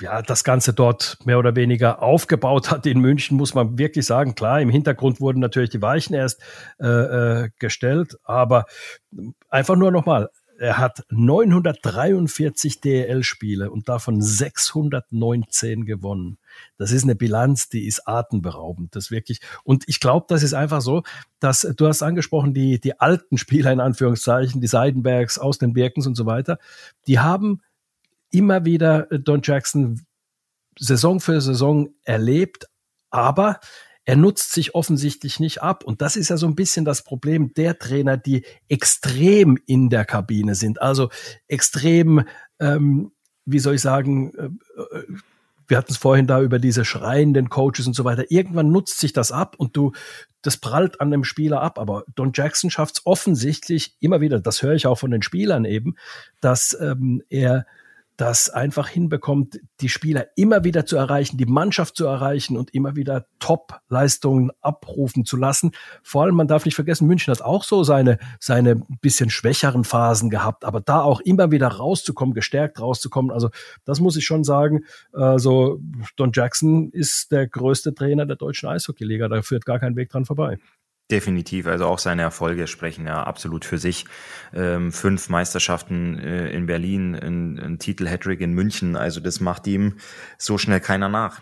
[0.00, 4.34] ja, das Ganze dort mehr oder weniger aufgebaut hat in München, muss man wirklich sagen.
[4.34, 6.42] Klar, im Hintergrund wurden natürlich die Weichen erst
[6.78, 8.66] äh, äh, gestellt, aber
[9.48, 10.28] einfach nur nochmal,
[10.60, 16.36] er hat 943 DEL-Spiele und davon 619 gewonnen.
[16.76, 18.94] Das ist eine Bilanz, die ist atemberaubend.
[18.94, 19.40] Das wirklich.
[19.64, 21.02] Und ich glaube, das ist einfach so,
[21.38, 26.06] dass du hast angesprochen, die, die alten Spieler in Anführungszeichen, die Seidenbergs aus den Birkens
[26.06, 26.58] und so weiter,
[27.06, 27.62] die haben
[28.30, 30.02] immer wieder äh, Don Jackson
[30.78, 32.66] Saison für Saison erlebt,
[33.08, 33.60] aber
[34.04, 35.84] er nutzt sich offensichtlich nicht ab.
[35.84, 40.04] Und das ist ja so ein bisschen das Problem der Trainer, die extrem in der
[40.04, 40.80] Kabine sind.
[40.80, 41.10] Also
[41.48, 42.24] extrem,
[42.58, 43.12] ähm,
[43.44, 45.04] wie soll ich sagen, äh, äh
[45.70, 48.24] wir hatten es vorhin da über diese schreienden Coaches und so weiter.
[48.28, 49.92] Irgendwann nutzt sich das ab und du,
[50.42, 51.78] das prallt an dem Spieler ab.
[51.78, 55.64] Aber Don Jackson schafft es offensichtlich immer wieder, das höre ich auch von den Spielern
[55.64, 55.94] eben,
[56.40, 57.66] dass ähm, er
[58.20, 62.94] das einfach hinbekommt, die Spieler immer wieder zu erreichen, die Mannschaft zu erreichen und immer
[62.94, 65.72] wieder Top-Leistungen abrufen zu lassen.
[66.02, 70.28] Vor allem, man darf nicht vergessen, München hat auch so seine, seine bisschen schwächeren Phasen
[70.28, 73.30] gehabt, aber da auch immer wieder rauszukommen, gestärkt rauszukommen.
[73.30, 73.48] Also,
[73.86, 74.84] das muss ich schon sagen.
[75.12, 75.80] Also,
[76.16, 79.28] Don Jackson ist der größte Trainer der deutschen Eishockeyliga.
[79.28, 80.58] Da führt gar kein Weg dran vorbei.
[81.10, 84.04] Definitiv, also auch seine Erfolge sprechen ja absolut für sich.
[84.54, 89.66] Ähm, fünf Meisterschaften äh, in Berlin, ein, ein Titel Hattrick in München, also das macht
[89.66, 89.96] ihm
[90.38, 91.40] so schnell keiner nach.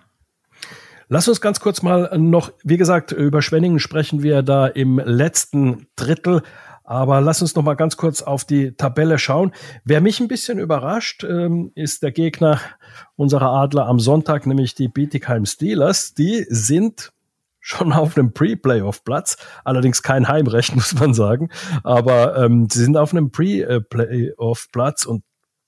[1.11, 5.87] Lass uns ganz kurz mal noch, wie gesagt, über Schwenningen sprechen wir da im letzten
[5.97, 6.43] Drittel.
[6.85, 9.53] Aber lass uns noch mal ganz kurz auf die Tabelle schauen.
[9.85, 12.61] Wer mich ein bisschen überrascht, ähm, ist der Gegner
[13.15, 16.15] unserer Adler am Sonntag, nämlich die Bietigheim Steelers.
[16.15, 17.13] Die sind
[17.69, 21.51] schon auf einem Pre-Playoff-Platz, allerdings kein Heimrecht, muss man sagen.
[21.85, 25.23] Aber ähm, sie sind auf einem Pre-Playoff-Platz und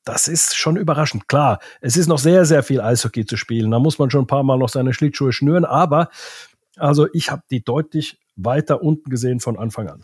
[0.05, 1.29] das ist schon überraschend.
[1.29, 3.71] Klar, es ist noch sehr, sehr viel Eishockey zu spielen.
[3.71, 6.09] Da muss man schon ein paar Mal noch seine Schlittschuhe schnüren, aber
[6.77, 10.03] also ich habe die deutlich weiter unten gesehen von Anfang an.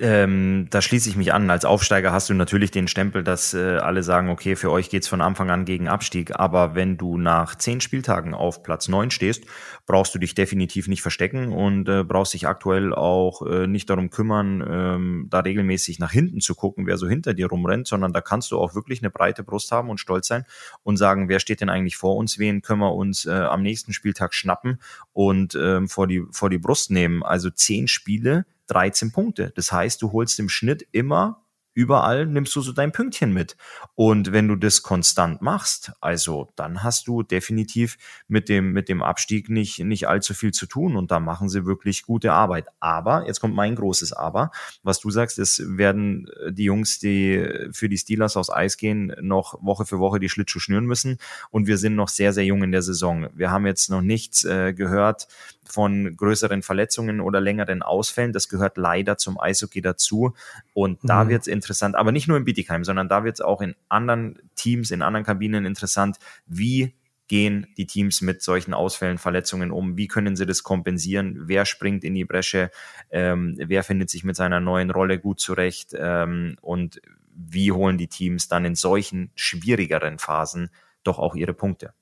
[0.00, 1.50] Ähm, da schließe ich mich an.
[1.50, 5.08] Als Aufsteiger hast du natürlich den Stempel, dass äh, alle sagen, okay, für euch geht's
[5.08, 6.40] von Anfang an gegen Abstieg.
[6.40, 9.44] Aber wenn du nach zehn Spieltagen auf Platz neun stehst,
[9.84, 14.08] brauchst du dich definitiv nicht verstecken und äh, brauchst dich aktuell auch äh, nicht darum
[14.08, 18.22] kümmern, ähm, da regelmäßig nach hinten zu gucken, wer so hinter dir rumrennt, sondern da
[18.22, 20.46] kannst du auch wirklich eine breite Brust haben und stolz sein
[20.82, 23.92] und sagen, wer steht denn eigentlich vor uns, wen können wir uns äh, am nächsten
[23.92, 24.80] Spieltag schnappen
[25.12, 27.22] und ähm, vor, die, vor die Brust nehmen.
[27.22, 29.52] Also zehn Spiele 13 Punkte.
[29.54, 31.39] Das heißt, du holst im Schnitt immer
[31.74, 33.56] überall nimmst du so dein Pünktchen mit.
[33.94, 37.96] Und wenn du das konstant machst, also dann hast du definitiv
[38.28, 41.66] mit dem, mit dem Abstieg nicht, nicht allzu viel zu tun und da machen sie
[41.66, 42.66] wirklich gute Arbeit.
[42.80, 44.50] Aber, jetzt kommt mein großes Aber,
[44.82, 49.62] was du sagst, es werden die Jungs, die für die Steelers aufs Eis gehen, noch
[49.62, 51.18] Woche für Woche die Schlittschuhe schnüren müssen
[51.50, 53.28] und wir sind noch sehr, sehr jung in der Saison.
[53.34, 55.28] Wir haben jetzt noch nichts äh, gehört,
[55.70, 58.32] von größeren Verletzungen oder längeren Ausfällen.
[58.32, 60.34] Das gehört leider zum Eishockey dazu.
[60.74, 61.28] Und da mhm.
[61.28, 64.38] wird es interessant, aber nicht nur in Bietigheim, sondern da wird es auch in anderen
[64.56, 66.94] Teams, in anderen Kabinen interessant, wie
[67.28, 69.96] gehen die Teams mit solchen Ausfällen, Verletzungen um?
[69.96, 71.42] Wie können sie das kompensieren?
[71.46, 72.72] Wer springt in die Bresche?
[73.10, 75.94] Ähm, wer findet sich mit seiner neuen Rolle gut zurecht?
[75.96, 77.00] Ähm, und
[77.32, 80.70] wie holen die Teams dann in solchen schwierigeren Phasen
[81.04, 81.94] doch auch ihre Punkte?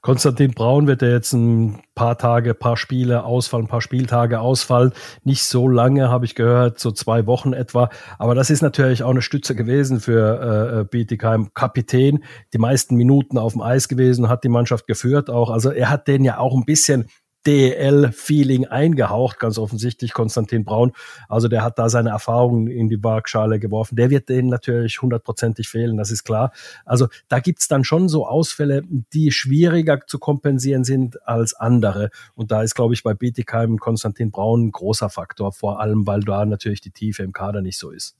[0.00, 4.92] Konstantin Braun wird ja jetzt ein paar Tage, paar Spiele ausfallen, ein paar Spieltage ausfallen.
[5.24, 7.90] Nicht so lange, habe ich gehört, so zwei Wochen etwa.
[8.18, 11.52] Aber das ist natürlich auch eine Stütze gewesen für äh, Bietigheim.
[11.54, 15.50] Kapitän, die meisten Minuten auf dem Eis gewesen, hat die Mannschaft geführt auch.
[15.50, 17.08] Also er hat den ja auch ein bisschen
[17.46, 20.92] DL-Feeling eingehaucht, ganz offensichtlich Konstantin Braun.
[21.28, 23.96] Also der hat da seine Erfahrungen in die Waagschale geworfen.
[23.96, 26.52] Der wird denen natürlich hundertprozentig fehlen, das ist klar.
[26.84, 28.82] Also da gibt's dann schon so Ausfälle,
[29.12, 32.10] die schwieriger zu kompensieren sind als andere.
[32.34, 36.20] Und da ist, glaube ich, bei Bietigheim Konstantin Braun ein großer Faktor, vor allem, weil
[36.20, 38.16] da natürlich die Tiefe im Kader nicht so ist.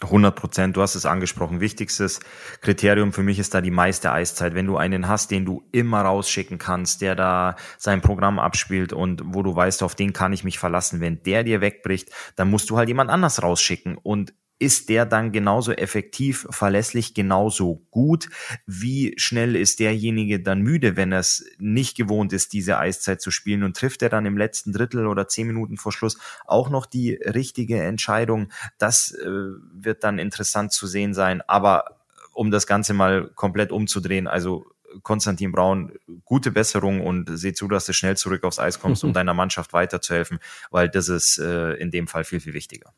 [0.00, 1.60] 100 Prozent, du hast es angesprochen.
[1.60, 2.20] Wichtigstes
[2.60, 4.54] Kriterium für mich ist da die meiste Eiszeit.
[4.54, 9.22] Wenn du einen hast, den du immer rausschicken kannst, der da sein Programm abspielt und
[9.24, 11.00] wo du weißt, auf den kann ich mich verlassen.
[11.00, 13.98] Wenn der dir wegbricht, dann musst du halt jemand anders rausschicken.
[13.98, 18.28] Und ist der dann genauso effektiv, verlässlich, genauso gut?
[18.66, 23.30] Wie schnell ist derjenige dann müde, wenn er es nicht gewohnt ist, diese Eiszeit zu
[23.30, 26.86] spielen und trifft er dann im letzten Drittel oder zehn Minuten vor Schluss auch noch
[26.86, 28.50] die richtige Entscheidung?
[28.78, 31.40] Das äh, wird dann interessant zu sehen sein.
[31.46, 31.98] Aber
[32.32, 34.66] um das Ganze mal komplett umzudrehen, also
[35.02, 35.92] Konstantin Braun,
[36.24, 39.72] gute Besserung und seh zu, dass du schnell zurück aufs Eis kommst, um deiner Mannschaft
[39.72, 40.38] weiterzuhelfen,
[40.70, 42.92] weil das ist äh, in dem Fall viel, viel wichtiger.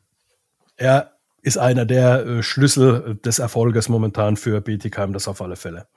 [0.79, 5.87] Ja, ist einer der äh, Schlüssel des Erfolges momentan für Bietigheim, das auf alle Fälle.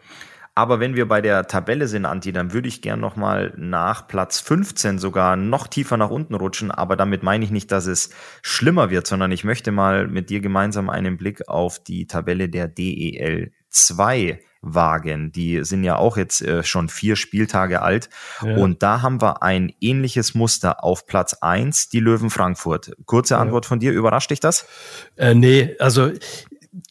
[0.56, 4.38] Aber wenn wir bei der Tabelle sind, Anti, dann würde ich gern nochmal nach Platz
[4.38, 6.70] 15 sogar noch tiefer nach unten rutschen.
[6.70, 10.40] Aber damit meine ich nicht, dass es schlimmer wird, sondern ich möchte mal mit dir
[10.40, 15.32] gemeinsam einen Blick auf die Tabelle der DEL 2 wagen.
[15.32, 18.08] Die sind ja auch jetzt äh, schon vier Spieltage alt.
[18.42, 18.56] Ja.
[18.56, 22.96] Und da haben wir ein ähnliches Muster auf Platz eins, die Löwen Frankfurt.
[23.04, 23.68] Kurze Antwort ja.
[23.68, 24.66] von dir, überrascht dich das?
[25.16, 26.10] Äh, nee, also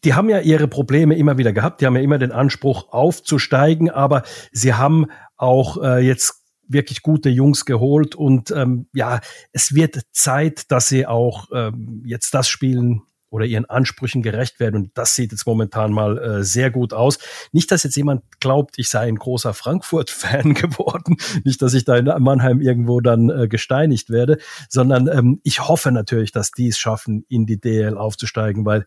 [0.04, 1.82] die haben ja ihre Probleme immer wieder gehabt.
[1.82, 7.30] Die haben ja immer den Anspruch aufzusteigen, aber sie haben auch äh, jetzt wirklich gute
[7.30, 9.20] Jungs geholt und ähm, ja,
[9.52, 13.02] es wird Zeit, dass sie auch ähm, jetzt das spielen,
[13.34, 14.76] oder ihren Ansprüchen gerecht werden.
[14.76, 17.18] Und das sieht jetzt momentan mal äh, sehr gut aus.
[17.52, 21.18] Nicht, dass jetzt jemand glaubt, ich sei ein großer Frankfurt-Fan geworden.
[21.44, 24.38] Nicht, dass ich da in Mannheim irgendwo dann äh, gesteinigt werde,
[24.70, 28.86] sondern ähm, ich hoffe natürlich, dass die es schaffen, in die DL aufzusteigen, weil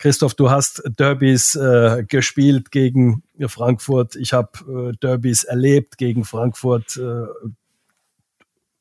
[0.00, 4.16] Christoph, du hast Derbys äh, gespielt gegen Frankfurt.
[4.16, 6.96] Ich habe äh, Derbys erlebt gegen Frankfurt.
[6.96, 7.26] Äh,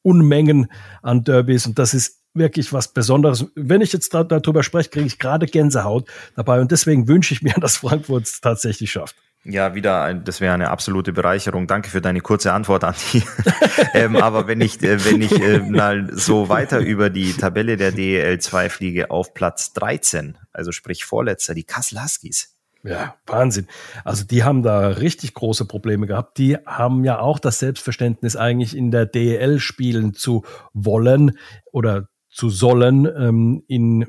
[0.06, 0.68] Unmengen
[1.02, 3.46] an Derbys und das ist wirklich was Besonderes.
[3.56, 7.42] Wenn ich jetzt da, darüber spreche, kriege ich gerade Gänsehaut dabei und deswegen wünsche ich
[7.42, 9.16] mir, dass Frankfurt es tatsächlich schafft.
[9.48, 11.68] Ja, wieder, ein, das wäre eine absolute Bereicherung.
[11.68, 13.24] Danke für deine kurze Antwort, Anti.
[13.94, 17.92] ähm, aber wenn ich, äh, wenn ich äh, mal so weiter über die Tabelle der
[17.92, 22.55] DEL 2 fliege auf Platz 13, also sprich Vorletzter, die Kassel Huskies.
[22.86, 23.68] Ja, Wahnsinn.
[24.04, 26.38] Also die haben da richtig große Probleme gehabt.
[26.38, 31.38] Die haben ja auch das Selbstverständnis eigentlich in der DEL spielen zu wollen
[31.72, 34.06] oder zu sollen ähm, in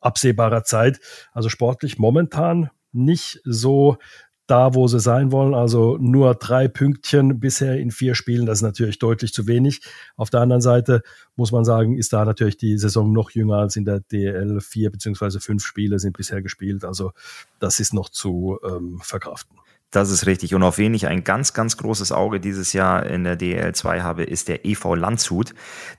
[0.00, 0.98] absehbarer Zeit.
[1.32, 3.98] Also sportlich momentan nicht so
[4.48, 5.54] da, wo sie sein wollen.
[5.54, 9.82] Also nur drei Pünktchen bisher in vier Spielen, das ist natürlich deutlich zu wenig.
[10.16, 11.02] Auf der anderen Seite
[11.36, 14.60] muss man sagen, ist da natürlich die Saison noch jünger als in der DL.
[14.60, 16.84] Vier beziehungsweise fünf Spiele sind bisher gespielt.
[16.84, 17.12] Also
[17.60, 19.56] das ist noch zu ähm, verkraften.
[19.90, 20.54] Das ist richtig.
[20.54, 24.24] Und auf wen ich ein ganz, ganz großes Auge dieses Jahr in der DL2 habe,
[24.24, 25.54] ist der EV Landshut.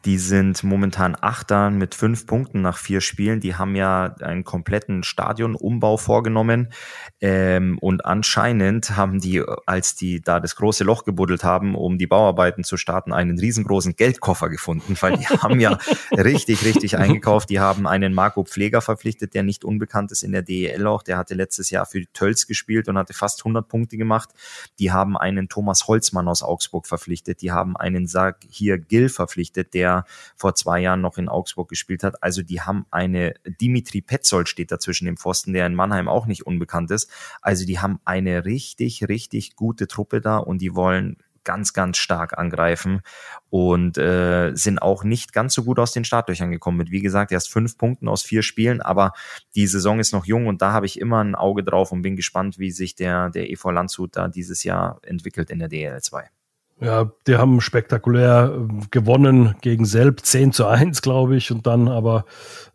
[0.06, 3.39] Die sind momentan Achter mit fünf Punkten nach vier Spielen.
[3.39, 6.71] Die haben ja einen kompletten Stadionumbau vorgenommen.
[7.19, 12.08] Ähm, und anscheinend haben die, als die da das große Loch gebuddelt haben, um die
[12.08, 15.80] Bauarbeiten zu starten, einen riesengroßen Geldkoffer gefunden, weil die haben ja
[16.12, 17.49] richtig, richtig eingekauft.
[17.49, 21.02] Die haben einen Marco Pfleger verpflichtet, der nicht unbekannt ist in der DEL auch.
[21.02, 24.30] Der hatte letztes Jahr für die Tölz gespielt und hatte fast 100 Punkte Punkte gemacht.
[24.78, 27.42] Die haben einen Thomas Holzmann aus Augsburg verpflichtet.
[27.42, 32.04] Die haben einen Sag hier Gill verpflichtet, der vor zwei Jahren noch in Augsburg gespielt
[32.04, 32.22] hat.
[32.22, 36.46] Also die haben eine Dimitri Petzold steht dazwischen dem Pfosten, der in Mannheim auch nicht
[36.46, 37.10] unbekannt ist.
[37.42, 42.38] Also die haben eine richtig, richtig gute Truppe da und die wollen ganz, ganz stark
[42.38, 43.02] angreifen
[43.49, 47.32] und äh, sind auch nicht ganz so gut aus den Startlöchern gekommen mit, wie gesagt,
[47.32, 49.13] erst fünf Punkten aus vier Spielen, aber
[49.56, 52.15] die Saison ist noch jung und da habe ich immer ein Auge drauf und bin
[52.15, 56.25] gespannt, wie sich der, der EV Landshut da dieses Jahr entwickelt in der DL2.
[56.82, 61.89] Ja, die haben spektakulär äh, gewonnen gegen Selb 10 zu 1, glaube ich, und dann
[61.89, 62.24] aber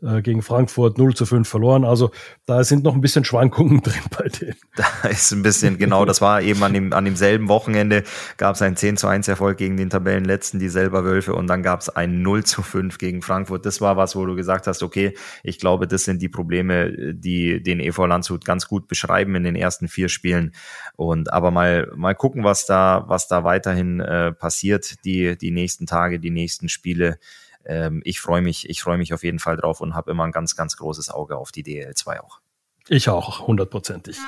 [0.02, 1.86] äh, gegen Frankfurt 0 zu 5 verloren.
[1.86, 2.10] Also
[2.44, 4.56] da sind noch ein bisschen Schwankungen drin bei denen.
[4.76, 8.02] Da ist ein bisschen, genau, das war eben an, dem, an demselben Wochenende,
[8.36, 11.62] gab es einen 10 zu 1 Erfolg gegen den Tabellenletzten, die selber Wölfe, und dann
[11.62, 13.64] gab es ein 0 zu 5 gegen Frankfurt.
[13.64, 17.62] Das war was, wo du gesagt hast, okay, ich glaube, das sind die Probleme, die
[17.62, 20.52] den EV Landshut ganz gut beschreiben in den ersten vier Spielen.
[20.96, 25.86] Und aber mal, mal gucken, was da, was da weiterhin äh, passiert, die, die nächsten
[25.86, 27.18] Tage, die nächsten Spiele.
[27.64, 30.32] Ähm, ich freue mich, ich freue mich auf jeden Fall drauf und habe immer ein
[30.32, 32.40] ganz, ganz großes Auge auf die DL2 auch.
[32.88, 34.18] Ich auch, hundertprozentig.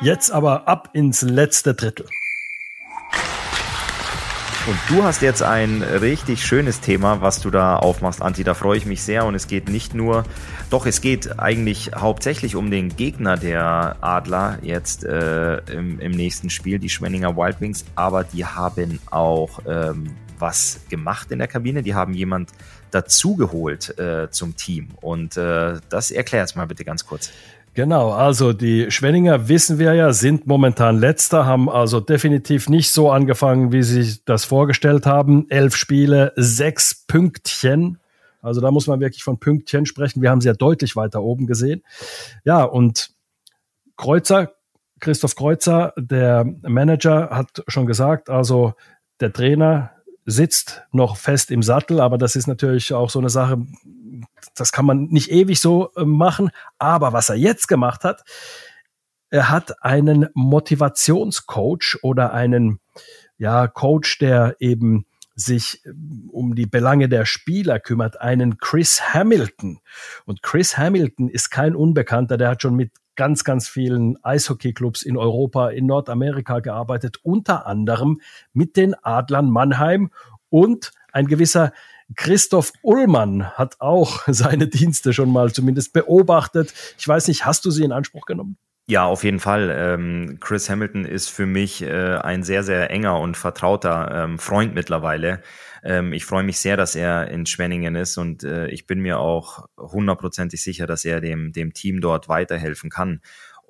[0.00, 2.06] Jetzt aber ab ins letzte Drittel.
[4.66, 8.44] Und du hast jetzt ein richtig schönes Thema, was du da aufmachst, Anti.
[8.44, 9.24] Da freue ich mich sehr.
[9.24, 10.24] Und es geht nicht nur,
[10.68, 16.50] doch es geht eigentlich hauptsächlich um den Gegner der Adler jetzt äh, im, im, nächsten
[16.50, 17.86] Spiel, die Schwenninger Wild Wings.
[17.94, 21.82] Aber die haben auch ähm, was gemacht in der Kabine.
[21.82, 22.50] Die haben jemand
[22.90, 24.88] dazugeholt äh, zum Team.
[25.00, 27.32] Und äh, das erklärst mal bitte ganz kurz.
[27.74, 33.10] Genau, also die Schwenninger wissen wir ja, sind momentan letzter, haben also definitiv nicht so
[33.10, 35.48] angefangen, wie sie sich das vorgestellt haben.
[35.50, 37.98] Elf Spiele, sechs Pünktchen.
[38.42, 40.20] Also da muss man wirklich von Pünktchen sprechen.
[40.20, 41.82] Wir haben sie ja deutlich weiter oben gesehen.
[42.44, 43.10] Ja, und
[43.96, 44.52] Kreuzer,
[44.98, 48.74] Christoph Kreuzer, der Manager, hat schon gesagt, also
[49.20, 49.92] der Trainer
[50.26, 53.58] sitzt noch fest im Sattel, aber das ist natürlich auch so eine Sache,
[54.54, 56.50] das kann man nicht ewig so äh, machen.
[56.78, 58.22] Aber was er jetzt gemacht hat,
[59.30, 62.80] er hat einen Motivationscoach oder einen
[63.38, 65.90] ja, Coach, der eben sich äh,
[66.30, 69.80] um die Belange der Spieler kümmert, einen Chris Hamilton.
[70.26, 75.16] Und Chris Hamilton ist kein Unbekannter, der hat schon mit ganz, ganz vielen Eishockeyclubs in
[75.16, 78.20] Europa, in Nordamerika gearbeitet, unter anderem
[78.52, 80.10] mit den Adlern Mannheim
[80.48, 81.72] und ein gewisser
[82.16, 86.72] Christoph Ullmann hat auch seine Dienste schon mal zumindest beobachtet.
[86.98, 88.56] Ich weiß nicht, hast du sie in Anspruch genommen?
[88.90, 89.72] Ja, auf jeden Fall.
[89.72, 94.74] Ähm, Chris Hamilton ist für mich äh, ein sehr, sehr enger und vertrauter ähm, Freund
[94.74, 95.42] mittlerweile.
[95.84, 99.20] Ähm, ich freue mich sehr, dass er in Schwenningen ist und äh, ich bin mir
[99.20, 103.20] auch hundertprozentig sicher, dass er dem, dem Team dort weiterhelfen kann.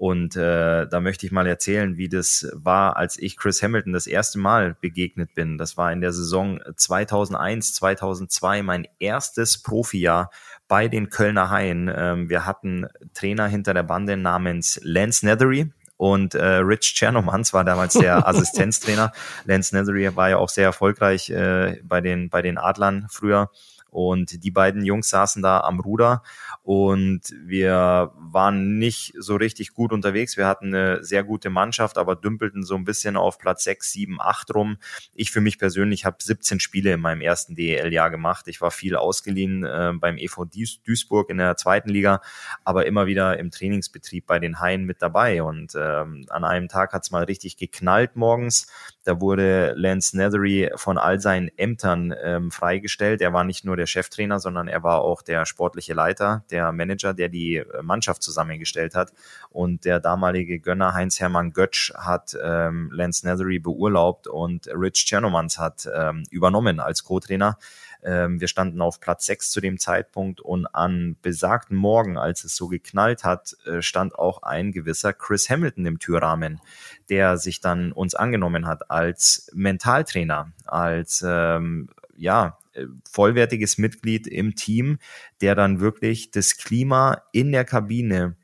[0.01, 4.07] Und äh, da möchte ich mal erzählen, wie das war, als ich Chris Hamilton das
[4.07, 5.59] erste Mal begegnet bin.
[5.59, 10.31] Das war in der Saison 2001, 2002, mein erstes Profijahr
[10.69, 11.93] bei den Kölner Haien.
[11.95, 15.71] Ähm, wir hatten Trainer hinter der Bande namens Lance Nethery.
[15.99, 19.13] Und äh, Rich Chernomans war damals der Assistenztrainer.
[19.45, 23.51] Lance Nethery war ja auch sehr erfolgreich äh, bei, den, bei den Adlern früher.
[23.91, 26.23] Und die beiden Jungs saßen da am Ruder
[26.63, 30.37] und wir waren nicht so richtig gut unterwegs.
[30.37, 34.21] Wir hatten eine sehr gute Mannschaft, aber dümpelten so ein bisschen auf Platz 6, 7,
[34.21, 34.77] 8 rum.
[35.13, 38.47] Ich für mich persönlich habe 17 Spiele in meinem ersten DEL-Jahr gemacht.
[38.49, 40.45] Ich war viel ausgeliehen äh, beim EV
[40.85, 42.21] Duisburg in der zweiten Liga,
[42.65, 45.43] aber immer wieder im Trainingsbetrieb bei den Haien mit dabei.
[45.43, 48.67] Und ähm, an einem Tag hat es mal richtig geknallt morgens.
[49.05, 53.21] Da wurde Lance Nethery von all seinen Ämtern ähm, freigestellt.
[53.21, 57.15] Er war nicht nur der Cheftrainer, sondern er war auch der sportliche Leiter, der Manager,
[57.15, 59.13] der die äh, Mannschaft zusammengestellt hat.
[59.49, 65.89] Und der damalige Gönner Heinz-Hermann Götsch hat ähm, Lance Nethery beurlaubt und Rich Chernomans hat
[65.93, 67.59] ähm, übernommen als Co-Trainer.
[68.03, 72.57] Ähm, wir standen auf Platz 6 zu dem Zeitpunkt und an besagten Morgen, als es
[72.57, 76.61] so geknallt hat, äh, stand auch ein gewisser Chris Hamilton im Türrahmen,
[77.09, 81.91] der sich dann uns angenommen hat als Mentaltrainer, als ähm,
[82.21, 84.99] ja, äh, vollwertiges Mitglied im Team,
[85.41, 88.37] der dann wirklich das Klima in der Kabine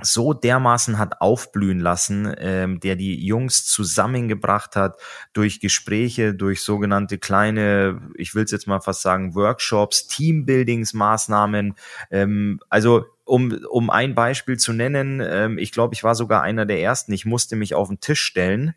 [0.00, 5.00] so dermaßen hat aufblühen lassen, ähm, der die Jungs zusammengebracht hat
[5.32, 11.74] durch Gespräche, durch sogenannte kleine, ich will es jetzt mal fast sagen, Workshops, Teambuildingsmaßnahmen.
[12.10, 16.64] Ähm, also um, um ein Beispiel zu nennen, ähm, ich glaube, ich war sogar einer
[16.64, 17.12] der ersten.
[17.12, 18.74] Ich musste mich auf den Tisch stellen.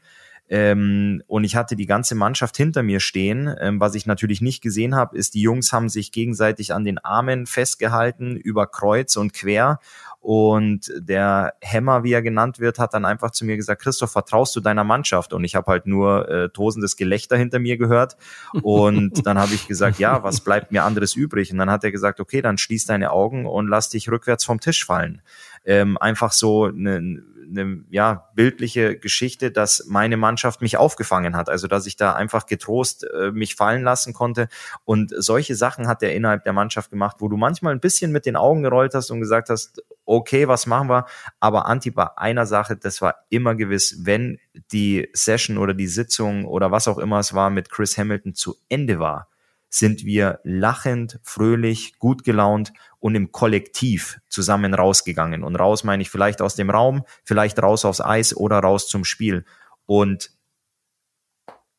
[0.51, 3.49] Ähm, und ich hatte die ganze Mannschaft hinter mir stehen.
[3.61, 6.97] Ähm, was ich natürlich nicht gesehen habe, ist, die Jungs haben sich gegenseitig an den
[6.97, 9.79] Armen festgehalten, über Kreuz und quer
[10.21, 14.55] und der Hämmer, wie er genannt wird, hat dann einfach zu mir gesagt, Christoph, vertraust
[14.55, 15.33] du deiner Mannschaft?
[15.33, 18.17] Und ich habe halt nur äh, tosendes Gelächter hinter mir gehört.
[18.61, 21.51] Und dann habe ich gesagt, ja, was bleibt mir anderes übrig?
[21.51, 24.59] Und dann hat er gesagt, okay, dann schließ deine Augen und lass dich rückwärts vom
[24.59, 25.23] Tisch fallen.
[25.65, 31.49] Ähm, einfach so eine eine ja, bildliche Geschichte, dass meine Mannschaft mich aufgefangen hat.
[31.49, 34.47] Also dass ich da einfach getrost äh, mich fallen lassen konnte.
[34.85, 38.25] Und solche Sachen hat er innerhalb der Mannschaft gemacht, wo du manchmal ein bisschen mit
[38.25, 41.05] den Augen gerollt hast und gesagt hast, okay, was machen wir?
[41.39, 44.39] Aber Anti bei einer Sache, das war immer gewiss, wenn
[44.71, 48.57] die Session oder die Sitzung oder was auch immer es war mit Chris Hamilton zu
[48.69, 49.27] Ende war,
[49.73, 55.43] sind wir lachend, fröhlich, gut gelaunt und im Kollektiv zusammen rausgegangen.
[55.43, 59.05] Und raus meine ich vielleicht aus dem Raum, vielleicht raus aufs Eis oder raus zum
[59.05, 59.45] Spiel.
[59.85, 60.31] Und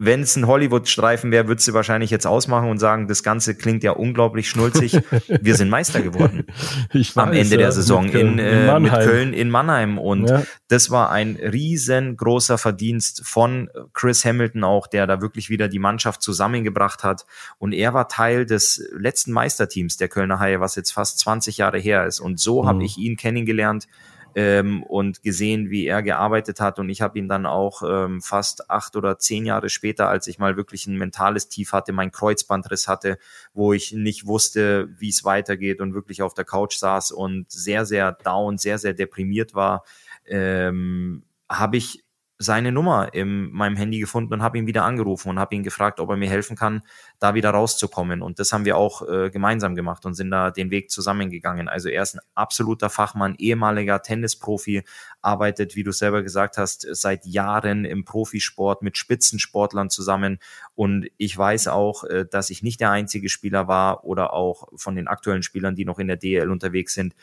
[0.05, 3.85] wenn es ein Hollywood-Streifen wäre, würdest du wahrscheinlich jetzt ausmachen und sagen, das Ganze klingt
[3.85, 4.99] ja unglaublich schnulzig.
[5.29, 6.45] Wir sind Meister geworden
[6.93, 9.99] weiß, am Ende der Saison mit, in, äh, mit Köln in Mannheim.
[9.99, 10.43] Und ja.
[10.67, 16.21] das war ein riesengroßer Verdienst von Chris Hamilton auch, der da wirklich wieder die Mannschaft
[16.21, 17.25] zusammengebracht hat.
[17.59, 21.79] Und er war Teil des letzten Meisterteams der Kölner Haie, was jetzt fast 20 Jahre
[21.79, 22.19] her ist.
[22.19, 22.67] Und so mhm.
[22.67, 23.87] habe ich ihn kennengelernt
[24.35, 26.79] ähm, und gesehen, wie er gearbeitet hat.
[26.79, 30.39] Und ich habe ihn dann auch ähm, fast acht oder zehn Jahre später, als ich
[30.39, 33.19] mal wirklich ein mentales Tief hatte, mein Kreuzbandriss hatte,
[33.55, 37.85] wo ich nicht wusste, wie es weitergeht und wirklich auf der Couch saß und sehr,
[37.85, 39.85] sehr down, sehr, sehr deprimiert war,
[40.27, 42.05] ähm, habe ich
[42.43, 46.01] seine Nummer in meinem Handy gefunden und habe ihn wieder angerufen und habe ihn gefragt,
[46.01, 46.83] ob er mir helfen kann,
[47.19, 48.23] da wieder rauszukommen.
[48.23, 51.69] Und das haben wir auch äh, gemeinsam gemacht und sind da den Weg zusammengegangen.
[51.69, 54.83] Also er ist ein absoluter Fachmann, ehemaliger Tennisprofi,
[55.21, 60.39] arbeitet, wie du selber gesagt hast, seit Jahren im Profisport mit Spitzensportlern zusammen.
[60.75, 64.97] Und ich weiß auch, äh, dass ich nicht der einzige Spieler war oder auch von
[64.97, 67.15] den aktuellen Spielern, die noch in der DL unterwegs sind,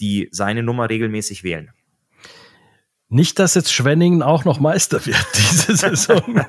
[0.00, 1.72] die seine Nummer regelmäßig wählen.
[3.12, 6.46] Nicht, dass jetzt Schwenningen auch noch Meister wird diese Saison.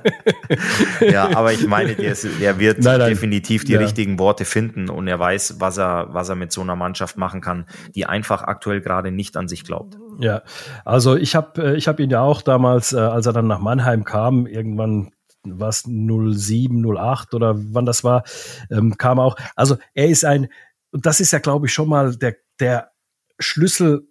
[1.02, 3.10] ja, aber ich meine, der, ist, der wird nein, nein.
[3.10, 3.80] definitiv die ja.
[3.80, 7.42] richtigen Worte finden und er weiß, was er, was er mit so einer Mannschaft machen
[7.42, 9.98] kann, die einfach aktuell gerade nicht an sich glaubt.
[10.20, 10.44] Ja,
[10.86, 13.60] also ich habe äh, ich hab ihn ja auch damals, äh, als er dann nach
[13.60, 15.12] Mannheim kam, irgendwann
[15.44, 18.24] was 07, 08 oder wann das war,
[18.72, 19.36] ähm, kam auch.
[19.58, 20.48] Also er ist ein,
[20.92, 22.92] und das ist ja, glaube ich, schon mal der, der
[23.38, 24.08] Schlüssel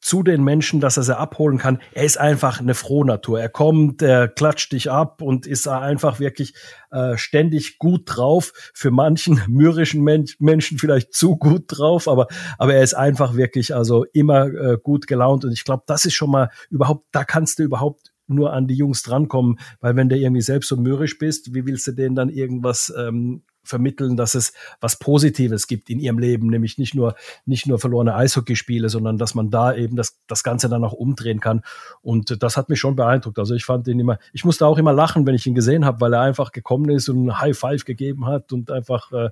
[0.00, 1.80] zu den Menschen, dass er sie abholen kann.
[1.92, 3.40] Er ist einfach eine Frohnatur.
[3.40, 6.54] Er kommt, er klatscht dich ab und ist einfach wirklich
[6.90, 8.52] äh, ständig gut drauf.
[8.74, 12.28] Für manchen mürrischen Men Menschen vielleicht zu gut drauf, aber,
[12.58, 15.44] aber er ist einfach wirklich also immer äh, gut gelaunt.
[15.44, 18.74] Und ich glaube, das ist schon mal überhaupt, da kannst du überhaupt nur an die
[18.74, 22.28] Jungs drankommen, weil wenn du irgendwie selbst so mürrisch bist, wie willst du denen dann
[22.28, 27.14] irgendwas ähm, vermitteln, dass es was Positives gibt in ihrem Leben, nämlich nicht nur,
[27.46, 31.40] nicht nur verlorene Eishockeyspiele, sondern dass man da eben das, das Ganze dann auch umdrehen
[31.40, 31.62] kann.
[32.02, 33.38] Und das hat mich schon beeindruckt.
[33.38, 36.00] Also ich fand ihn immer, ich musste auch immer lachen, wenn ich ihn gesehen habe,
[36.00, 39.30] weil er einfach gekommen ist und ein High Five gegeben hat und einfach äh,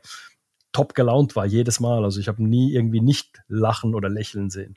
[0.73, 2.05] top gelaunt war jedes Mal.
[2.05, 4.77] Also ich habe nie irgendwie nicht lachen oder lächeln sehen.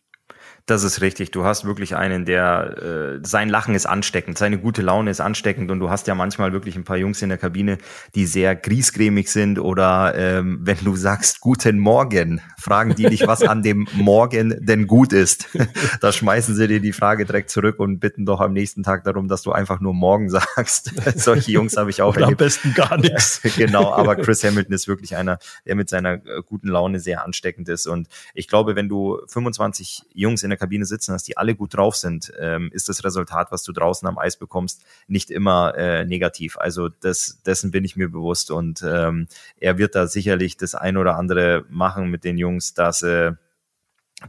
[0.70, 1.32] Das ist richtig.
[1.32, 5.72] Du hast wirklich einen, der äh, sein Lachen ist ansteckend, seine gute Laune ist ansteckend
[5.72, 7.80] und du hast ja manchmal wirklich ein paar Jungs in der Kabine,
[8.14, 13.42] die sehr griesgrämig sind oder ähm, wenn du sagst Guten Morgen, fragen die dich, was
[13.42, 15.48] an dem Morgen denn gut ist.
[16.02, 19.28] da schmeißen sie dir die Frage direkt zurück und bitten doch am nächsten Tag darum,
[19.28, 20.92] dass du einfach nur Morgen sagst.
[21.16, 22.28] Solche Jungs habe ich auch oder.
[22.28, 23.42] Am besten gar nichts.
[23.58, 27.70] genau, aber Chris Hamilton ist wirklich einer, der mit seiner äh, guten Laune sehr ansteckend
[27.70, 31.56] ist und ich glaube, wenn du 25 Jungs in der Kabine sitzen hast, die alle
[31.56, 35.76] gut drauf sind, ähm, ist das Resultat, was du draußen am Eis bekommst, nicht immer
[35.76, 36.58] äh, negativ.
[36.58, 40.98] Also das, dessen bin ich mir bewusst und ähm, er wird da sicherlich das ein
[40.98, 43.34] oder andere machen mit den Jungs, dass äh,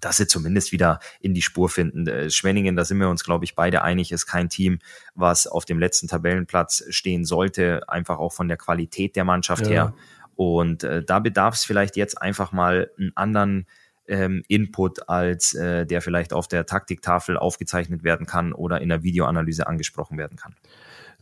[0.01, 2.07] dass sie zumindest wieder in die Spur finden.
[2.07, 4.78] Äh, Schwenningen, da sind wir uns, glaube ich, beide einig, ist kein Team,
[5.14, 9.72] was auf dem letzten Tabellenplatz stehen sollte, einfach auch von der Qualität der Mannschaft ja.
[9.72, 9.95] her.
[10.36, 13.66] Und äh, da bedarf es vielleicht jetzt einfach mal einen anderen
[14.11, 19.03] ähm, Input, als äh, der vielleicht auf der Taktiktafel aufgezeichnet werden kann oder in der
[19.03, 20.55] Videoanalyse angesprochen werden kann.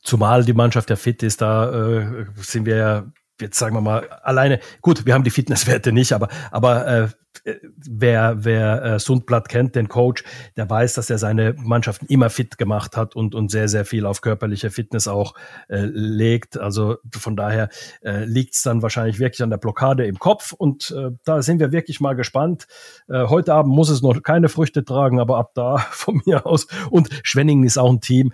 [0.03, 4.09] Zumal die Mannschaft ja fit ist, da äh, sind wir ja jetzt sagen wir mal
[4.09, 7.09] alleine, gut, wir haben die Fitnesswerte nicht, aber, aber äh,
[7.45, 10.25] wer, wer äh, Sundblatt kennt, den Coach,
[10.57, 14.07] der weiß, dass er seine Mannschaften immer fit gemacht hat und, und sehr, sehr viel
[14.07, 15.35] auf körperliche Fitness auch
[15.69, 16.59] äh, legt.
[16.59, 17.69] Also von daher
[18.03, 21.61] äh, liegt es dann wahrscheinlich wirklich an der Blockade im Kopf und äh, da sind
[21.61, 22.67] wir wirklich mal gespannt.
[23.09, 26.67] Äh, heute Abend muss es noch keine Früchte tragen, aber ab da von mir aus.
[26.91, 28.33] Und Schwenningen ist auch ein Team,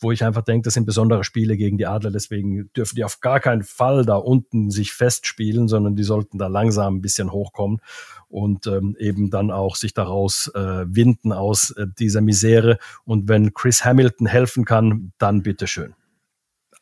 [0.00, 3.20] wo ich einfach denke, das sind besondere Spiele gegen die Adler, deswegen dürfen die auf
[3.20, 7.80] gar keinen Fall da unten sich festspielen, sondern die sollten da langsam ein bisschen hochkommen
[8.30, 12.78] und ähm, eben dann auch sich daraus äh, winden aus äh, dieser Misere.
[13.04, 15.94] Und wenn Chris Hamilton helfen kann, dann bitteschön.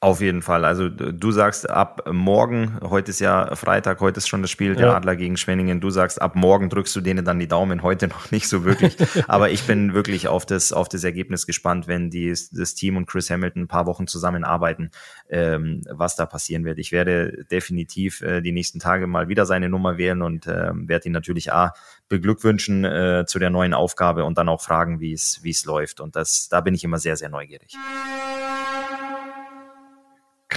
[0.01, 0.65] Auf jeden Fall.
[0.65, 4.87] Also du sagst ab morgen, heute ist ja Freitag, heute ist schon das Spiel der
[4.87, 4.95] ja.
[4.95, 5.81] Adler gegen Schwenningen.
[5.81, 8.97] Du sagst, ab morgen drückst du denen dann die Daumen, heute noch nicht so wirklich.
[9.27, 13.07] Aber ich bin wirklich auf das, auf das Ergebnis gespannt, wenn die, das Team und
[13.07, 14.93] Chris Hamilton ein paar Wochen zusammenarbeiten,
[15.31, 16.79] ähm, was da passieren wird.
[16.79, 21.09] Ich werde definitiv äh, die nächsten Tage mal wieder seine Nummer wählen und äh, werde
[21.09, 21.75] ihn natürlich A
[22.09, 26.01] beglückwünschen äh, zu der neuen Aufgabe und dann auch fragen, wie es, wie es läuft.
[26.01, 27.75] Und das, da bin ich immer sehr, sehr neugierig.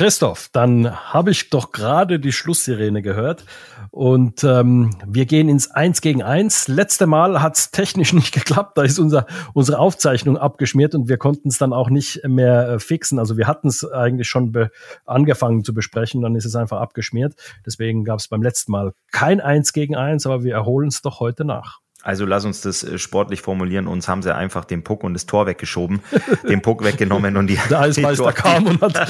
[0.01, 3.45] Christoph, dann habe ich doch gerade die Schlusssirene gehört
[3.91, 6.67] und ähm, wir gehen ins Eins gegen Eins.
[6.67, 11.17] Letzte Mal hat es technisch nicht geklappt, da ist unser, unsere Aufzeichnung abgeschmiert und wir
[11.17, 13.19] konnten es dann auch nicht mehr äh, fixen.
[13.19, 14.69] Also wir hatten es eigentlich schon
[15.05, 17.35] angefangen zu besprechen, dann ist es einfach abgeschmiert.
[17.63, 21.19] Deswegen gab es beim letzten Mal kein Eins gegen Eins, aber wir erholen es doch
[21.19, 21.80] heute nach.
[22.03, 23.87] Also lass uns das äh, sportlich formulieren.
[23.87, 26.01] Uns haben sie einfach den Puck und das Tor weggeschoben,
[26.49, 29.07] den Puck weggenommen und die, der Eismeister kam und hat.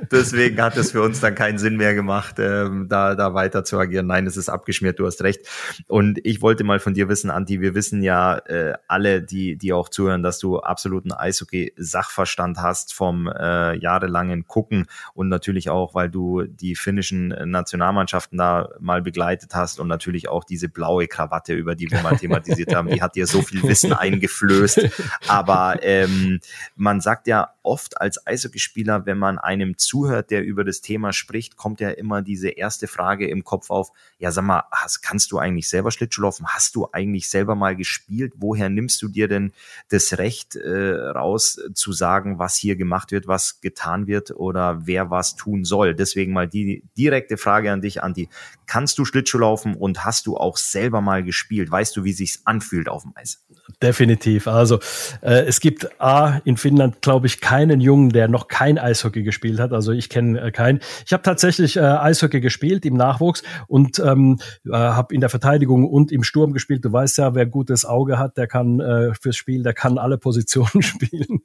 [0.10, 3.78] Deswegen hat es für uns dann keinen Sinn mehr gemacht, ähm, da, da weiter zu
[3.78, 4.06] agieren.
[4.06, 5.46] Nein, es ist abgeschmiert, du hast recht.
[5.88, 9.72] Und ich wollte mal von dir wissen, Anti, wir wissen ja äh, alle, die, die
[9.74, 16.08] auch zuhören, dass du absoluten Eishockey-Sachverstand hast vom äh, jahrelangen Gucken und natürlich auch, weil
[16.08, 21.74] du die finnischen Nationalmannschaften da mal begleitet hast und natürlich auch diese blaue Krawatte über
[21.74, 24.88] die wir mal thematisiert haben, die hat dir so viel Wissen eingeflößt.
[25.28, 26.40] Aber ähm,
[26.76, 31.56] man sagt ja oft als Eishockeyspieler, wenn man einem zuhört, der über das Thema spricht,
[31.56, 35.38] kommt ja immer diese erste Frage im Kopf auf, ja sag mal, hast, kannst du
[35.38, 36.46] eigentlich selber Schlittschuh laufen?
[36.48, 38.32] Hast du eigentlich selber mal gespielt?
[38.36, 39.52] Woher nimmst du dir denn
[39.88, 45.10] das Recht äh, raus zu sagen, was hier gemacht wird, was getan wird oder wer
[45.10, 45.94] was tun soll?
[45.94, 48.28] Deswegen mal die direkte Frage an dich, Anti.
[48.66, 51.70] Kannst du Schlittschuh laufen und hast du auch selber mal gespielt?
[51.80, 53.42] Weißt du, wie sich's anfühlt auf dem Eis?
[53.82, 54.46] Definitiv.
[54.46, 54.80] Also
[55.22, 59.58] äh, es gibt A in Finnland, glaube ich, keinen Jungen, der noch kein Eishockey gespielt
[59.58, 59.72] hat.
[59.72, 60.80] Also ich kenne äh, keinen.
[61.06, 65.88] Ich habe tatsächlich äh, Eishockey gespielt im Nachwuchs und ähm, äh, habe in der Verteidigung
[65.88, 66.84] und im Sturm gespielt.
[66.84, 70.18] Du weißt ja, wer gutes Auge hat, der kann äh, fürs Spiel, der kann alle
[70.18, 71.40] Positionen spielen.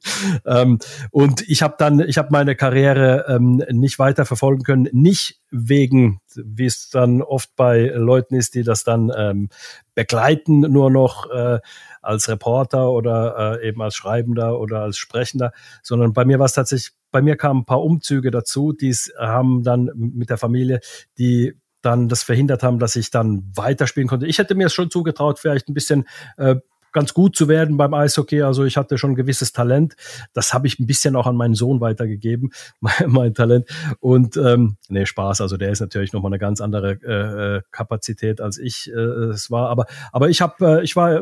[0.45, 0.79] ähm,
[1.11, 6.19] und ich habe dann, ich habe meine Karriere ähm, nicht weiter verfolgen können, nicht wegen,
[6.36, 9.47] wie es dann oft bei Leuten ist, die das dann ähm,
[9.95, 10.24] begleiten,
[10.61, 11.59] nur noch äh,
[12.01, 15.51] als Reporter oder äh, eben als Schreibender oder als Sprechender,
[15.82, 19.63] sondern bei mir war es tatsächlich, bei mir kamen ein paar Umzüge dazu, die haben
[19.63, 20.80] dann mit der Familie,
[21.17, 24.26] die dann das verhindert haben, dass ich dann weiterspielen konnte.
[24.26, 26.05] Ich hätte mir es schon zugetraut, vielleicht ein bisschen
[26.38, 26.55] äh,
[26.95, 28.41] ganz gut zu werden beim Eishockey.
[28.41, 29.95] Also ich hatte schon ein gewisses Talent.
[30.33, 33.67] Das habe ich ein bisschen auch an meinen Sohn weitergegeben, mein, mein Talent.
[33.99, 35.41] Und ähm, nee, Spaß.
[35.41, 39.51] Also der ist natürlich nochmal eine ganz andere äh, äh, Kapazität als ich äh, es
[39.51, 39.69] war.
[39.69, 41.21] Aber aber ich habe, äh, ich war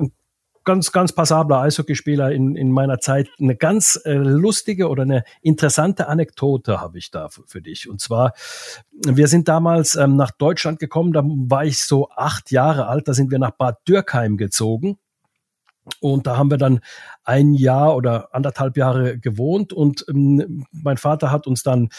[0.64, 3.30] ganz, ganz passabler Eishockeyspieler in, in meiner Zeit.
[3.40, 7.90] Eine ganz äh, lustige oder eine interessante Anekdote habe ich da für, für dich.
[7.90, 8.34] Und zwar,
[8.92, 13.14] wir sind damals ähm, nach Deutschland gekommen, da war ich so acht Jahre alt, da
[13.14, 14.98] sind wir nach Bad Dürkheim gezogen.
[16.00, 16.80] Und da haben wir dann
[17.24, 21.90] ein Jahr oder anderthalb Jahre gewohnt und ähm, mein Vater hat uns dann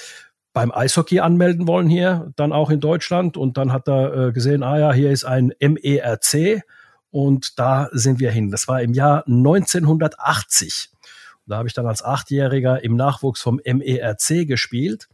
[0.54, 3.36] beim Eishockey anmelden wollen hier, dann auch in Deutschland.
[3.36, 6.62] Und dann hat er äh, gesehen, ah ja, hier ist ein MERC
[7.10, 8.50] und da sind wir hin.
[8.50, 10.90] Das war im Jahr 1980.
[11.46, 15.08] Da habe ich dann als Achtjähriger im Nachwuchs vom MERC gespielt.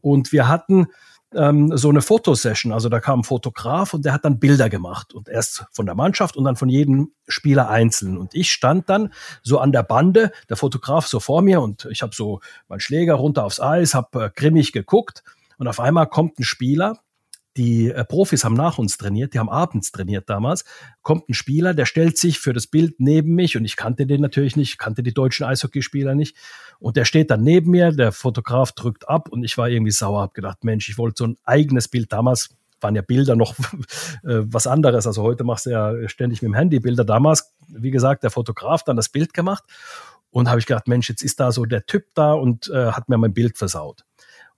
[0.00, 0.86] Und wir hatten
[1.34, 2.72] ähm, so eine Fotosession.
[2.72, 5.14] Also da kam ein Fotograf und der hat dann Bilder gemacht.
[5.14, 8.16] Und erst von der Mannschaft und dann von jedem Spieler einzeln.
[8.18, 9.12] Und ich stand dann
[9.42, 13.14] so an der Bande, der Fotograf so vor mir und ich habe so meinen Schläger
[13.14, 15.22] runter aufs Eis, habe äh, grimmig geguckt.
[15.58, 16.98] Und auf einmal kommt ein Spieler,
[17.56, 20.64] die äh, Profis haben nach uns trainiert, die haben abends trainiert damals,
[21.02, 24.20] kommt ein Spieler, der stellt sich für das Bild neben mich und ich kannte den
[24.20, 26.36] natürlich nicht, kannte die deutschen Eishockeyspieler nicht
[26.78, 30.22] und der steht dann neben mir, der Fotograf drückt ab und ich war irgendwie sauer,
[30.22, 32.50] hab gedacht, Mensch, ich wollte so ein eigenes Bild damals
[32.82, 33.54] waren ja Bilder noch
[34.24, 35.06] äh, was anderes.
[35.06, 37.04] Also heute machst du ja ständig mit dem Handy Bilder.
[37.04, 39.62] Damals, wie gesagt, der Fotograf dann das Bild gemacht
[40.30, 43.08] und habe ich gedacht, Mensch, jetzt ist da so der Typ da und äh, hat
[43.08, 44.04] mir mein Bild versaut.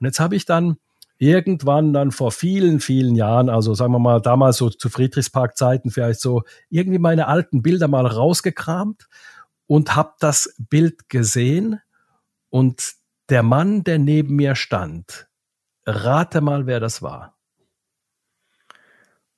[0.00, 0.78] Und jetzt habe ich dann
[1.18, 6.20] irgendwann dann vor vielen, vielen Jahren, also sagen wir mal damals so zu Friedrichspark-Zeiten vielleicht
[6.20, 9.08] so, irgendwie meine alten Bilder mal rausgekramt
[9.66, 11.80] und habe das Bild gesehen
[12.50, 12.94] und
[13.28, 15.28] der Mann, der neben mir stand,
[15.86, 17.33] rate mal, wer das war.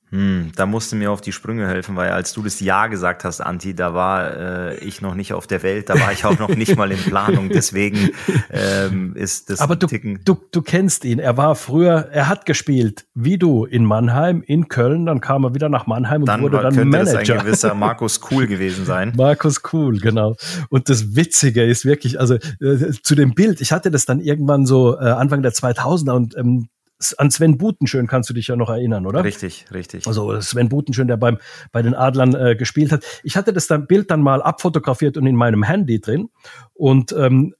[0.09, 3.25] Hm, da musst du mir auf die Sprünge helfen, weil als du das Ja gesagt
[3.25, 6.39] hast, Anti, da war äh, ich noch nicht auf der Welt, da war ich auch
[6.39, 7.49] noch nicht mal in Planung.
[7.49, 8.11] Deswegen
[8.49, 10.21] ähm, ist das Aber du, Ticken.
[10.23, 11.19] Du, du kennst ihn.
[11.19, 15.53] Er war früher, er hat gespielt, wie du in Mannheim, in Köln, dann kam er
[15.53, 17.19] wieder nach Mannheim und dann wurde war, dann könnte Manager.
[17.19, 19.11] das ein gewisser Markus Cool gewesen sein.
[19.17, 20.35] Markus Cool, genau.
[20.69, 24.65] Und das Witzige ist wirklich, also äh, zu dem Bild, ich hatte das dann irgendwann
[24.65, 26.69] so äh, Anfang der 2000er und ähm,
[27.17, 29.23] an Sven Butenschön kannst du dich ja noch erinnern, oder?
[29.23, 30.07] Richtig, richtig.
[30.07, 31.37] Also Sven Butenschön, der beim,
[31.71, 33.05] bei den Adlern äh, gespielt hat.
[33.23, 36.29] Ich hatte das dann, Bild dann mal abfotografiert und in meinem Handy drin.
[36.73, 37.53] Und, ähm,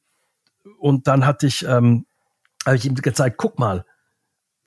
[0.79, 2.05] und dann hatte ich, ähm,
[2.65, 3.85] habe ich ihm gezeigt, guck mal,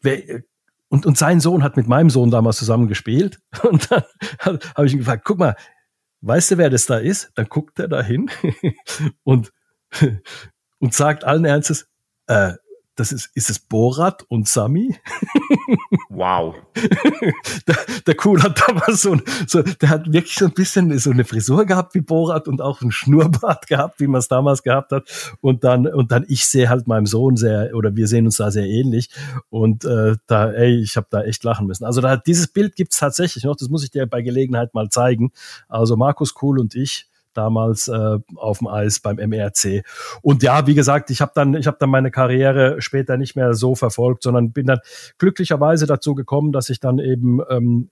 [0.02, 0.42] wer,
[0.88, 3.38] und, und sein Sohn hat mit meinem Sohn damals zusammen gespielt.
[3.62, 4.02] Und dann
[4.74, 5.54] habe ich ihn gefragt, guck mal,
[6.20, 7.30] weißt du, wer das da ist?
[7.36, 8.28] Dann guckt er da hin
[9.24, 9.52] und,
[10.78, 11.88] und sagt allen Ernstes,
[12.26, 12.54] äh,
[12.96, 14.96] das ist, ist es Borat und Sami?
[16.08, 16.54] Wow.
[17.66, 17.76] der,
[18.06, 19.16] der Cool hat damals so,
[19.46, 22.82] so, der hat wirklich so ein bisschen so eine Frisur gehabt wie Borat und auch
[22.82, 25.36] ein Schnurrbart gehabt, wie man es damals gehabt hat.
[25.40, 28.50] Und dann, und dann ich sehe halt meinem Sohn sehr, oder wir sehen uns da
[28.50, 29.10] sehr ähnlich.
[29.48, 31.84] Und äh, da, ey, ich habe da echt lachen müssen.
[31.84, 35.32] Also da, dieses Bild gibt's tatsächlich noch, das muss ich dir bei Gelegenheit mal zeigen.
[35.68, 39.84] Also Markus Cool und ich, damals äh, auf dem Eis beim MRC.
[40.22, 43.54] Und ja, wie gesagt, ich habe dann, ich habe dann meine Karriere später nicht mehr
[43.54, 44.80] so verfolgt, sondern bin dann
[45.18, 47.90] glücklicherweise dazu gekommen, dass ich dann eben ähm,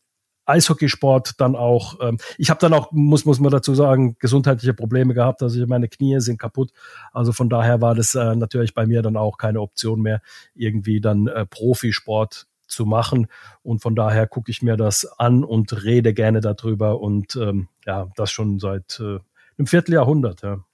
[0.49, 5.12] Eishockeysport dann auch, ähm, ich habe dann auch, muss, muss man dazu sagen, gesundheitliche Probleme
[5.12, 6.72] gehabt, also meine Knie sind kaputt.
[7.12, 10.22] Also von daher war das äh, natürlich bei mir dann auch keine Option mehr,
[10.55, 13.27] irgendwie dann äh, Profisport zu machen.
[13.62, 18.09] Und von daher gucke ich mir das an und rede gerne darüber und ähm, ja,
[18.16, 19.19] das schon seit äh,
[19.59, 20.64] einem Vierteljahrhundert, ja.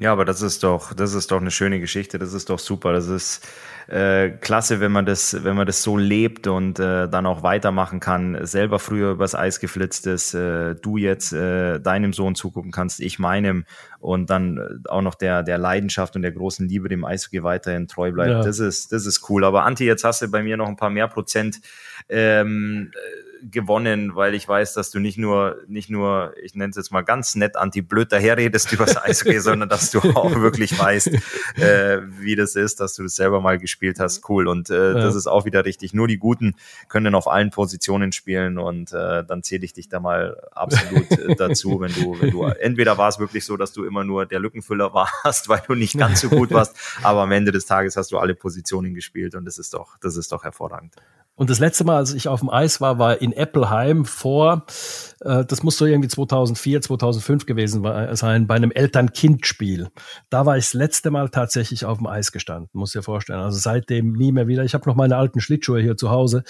[0.00, 2.20] Ja, aber das ist doch, das ist doch eine schöne Geschichte.
[2.20, 2.92] Das ist doch super.
[2.92, 3.44] Das ist
[3.88, 7.98] äh, klasse, wenn man das, wenn man das so lebt und äh, dann auch weitermachen
[7.98, 8.38] kann.
[8.46, 13.18] Selber früher übers Eis geflitzt ist, äh, du jetzt äh, deinem Sohn zugucken kannst, ich
[13.18, 13.64] meinem
[13.98, 17.88] und dann äh, auch noch der der Leidenschaft und der großen Liebe dem Eishockey weiterhin
[17.88, 18.30] treu bleibt.
[18.30, 18.42] Ja.
[18.42, 19.44] Das ist, das ist cool.
[19.44, 21.60] Aber Anti, jetzt hast du bei mir noch ein paar mehr Prozent.
[22.08, 22.92] Ähm,
[23.42, 27.02] gewonnen, weil ich weiß, dass du nicht nur, nicht nur, ich nenne es jetzt mal
[27.02, 31.08] ganz nett, anti-blöd daherredest übers Eishockey, sondern dass du auch wirklich weißt,
[31.56, 34.28] äh, wie das ist, dass du das selber mal gespielt hast.
[34.28, 34.48] Cool.
[34.48, 34.94] Und äh, ja.
[34.94, 35.94] das ist auch wieder richtig.
[35.94, 36.54] Nur die Guten
[36.88, 41.34] können auf allen Positionen spielen und äh, dann zähle ich dich da mal absolut äh,
[41.36, 44.40] dazu, wenn du, wenn du, entweder war es wirklich so, dass du immer nur der
[44.40, 48.12] Lückenfüller warst, weil du nicht ganz so gut warst, aber am Ende des Tages hast
[48.12, 50.94] du alle Positionen gespielt und das ist doch, das ist doch hervorragend.
[51.38, 54.66] Und das letzte Mal, als ich auf dem Eis war, war in Eppelheim vor,
[55.20, 57.86] äh, das muss so irgendwie 2004, 2005 gewesen
[58.16, 59.86] sein, bei einem Eltern-Kind-Spiel.
[60.30, 63.38] Da war ich das letzte Mal tatsächlich auf dem Eis gestanden, muss dir vorstellen.
[63.38, 64.64] Also seitdem nie mehr wieder.
[64.64, 66.42] Ich habe noch meine alten Schlittschuhe hier zu Hause,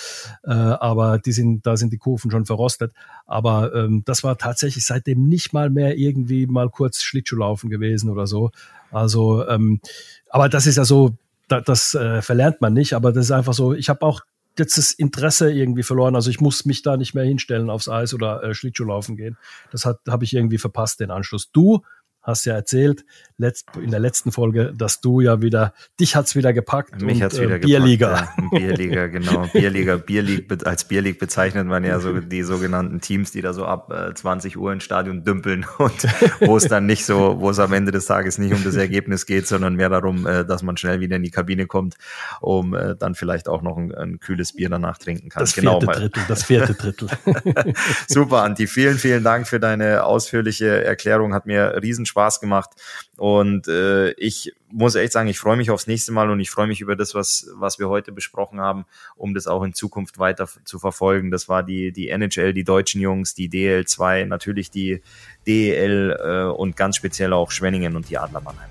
[0.45, 2.95] äh, aber die sind, da sind die Kufen schon verrostet.
[3.27, 8.27] Aber ähm, das war tatsächlich seitdem nicht mal mehr irgendwie mal kurz Schlittschuhlaufen gewesen oder
[8.27, 8.53] so.
[8.91, 9.83] Also, ähm,
[10.31, 11.13] aber das ist ja so,
[11.49, 14.23] das, das äh, verlernt man nicht, aber das ist einfach so, ich habe auch
[14.59, 16.15] jetzt das Interesse irgendwie verloren.
[16.15, 19.37] Also ich muss mich da nicht mehr hinstellen aufs Eis oder äh, Schlittschuhlaufen gehen.
[19.71, 21.51] Das habe ich irgendwie verpasst, den Anschluss.
[21.51, 21.83] Du
[22.23, 23.05] hast ja erzählt
[23.39, 27.01] letzt, in der letzten Folge, dass du ja wieder, dich hat's wieder gepackt.
[27.01, 28.09] Mich und, hat's wieder äh, Bierliga.
[28.11, 28.59] Gepackt, ja.
[28.59, 29.47] Bierliga, genau.
[29.53, 33.93] Bierliga, Bierleague, als Bierleague bezeichnet man ja so die sogenannten Teams, die da so ab
[33.93, 36.05] äh, 20 Uhr ins Stadion dümpeln und
[36.41, 39.25] wo es dann nicht so, wo es am Ende des Tages nicht um das Ergebnis
[39.25, 41.95] geht, sondern mehr darum, äh, dass man schnell wieder in die Kabine kommt,
[42.41, 45.41] um äh, dann vielleicht auch noch ein, ein kühles Bier danach trinken kann.
[45.41, 47.09] Das genau vierte Drittel, das vierte Drittel.
[48.09, 48.67] Super, Anti.
[48.67, 51.35] Vielen, vielen Dank für deine ausführliche Erklärung.
[51.35, 52.71] Hat mir riesen Spaß gemacht.
[53.17, 56.67] Und äh, ich muss echt sagen, ich freue mich aufs nächste Mal und ich freue
[56.67, 58.85] mich über das, was, was wir heute besprochen haben,
[59.17, 61.31] um das auch in Zukunft weiter zu verfolgen.
[61.31, 65.03] Das war die, die NHL, die deutschen Jungs, die DL2, natürlich die
[65.47, 68.69] DEL äh, und ganz speziell auch Schwenningen und die Adler Mannheim.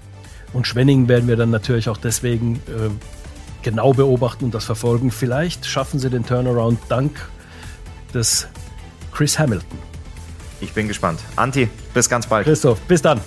[0.54, 2.90] Und Schwenningen werden wir dann natürlich auch deswegen äh,
[3.64, 5.12] genau beobachten und das verfolgen.
[5.12, 7.30] Vielleicht schaffen sie den Turnaround dank
[8.14, 8.48] des
[9.12, 9.97] Chris Hamilton.
[10.62, 11.20] Ich bin gespannt.
[11.36, 12.46] Anti, bis ganz bald.
[12.46, 13.22] Christoph, bis dann.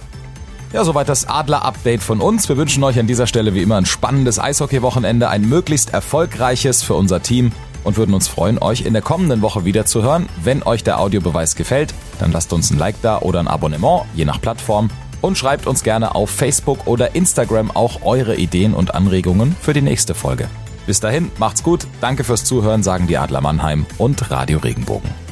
[0.73, 2.49] Ja, soweit das Adler-Update von uns.
[2.49, 6.95] Wir wünschen euch an dieser Stelle wie immer ein spannendes Eishockey-Wochenende, ein möglichst erfolgreiches für
[6.95, 7.51] unser Team
[7.83, 10.29] und würden uns freuen, euch in der kommenden Woche wieder zu hören.
[10.43, 14.25] Wenn euch der Audiobeweis gefällt, dann lasst uns ein Like da oder ein Abonnement, je
[14.25, 14.91] nach Plattform.
[15.21, 19.83] Und schreibt uns gerne auf Facebook oder Instagram auch eure Ideen und Anregungen für die
[19.83, 20.49] nächste Folge.
[20.87, 25.30] Bis dahin, macht's gut, danke fürs Zuhören, sagen die Adler Mannheim und Radio Regenbogen.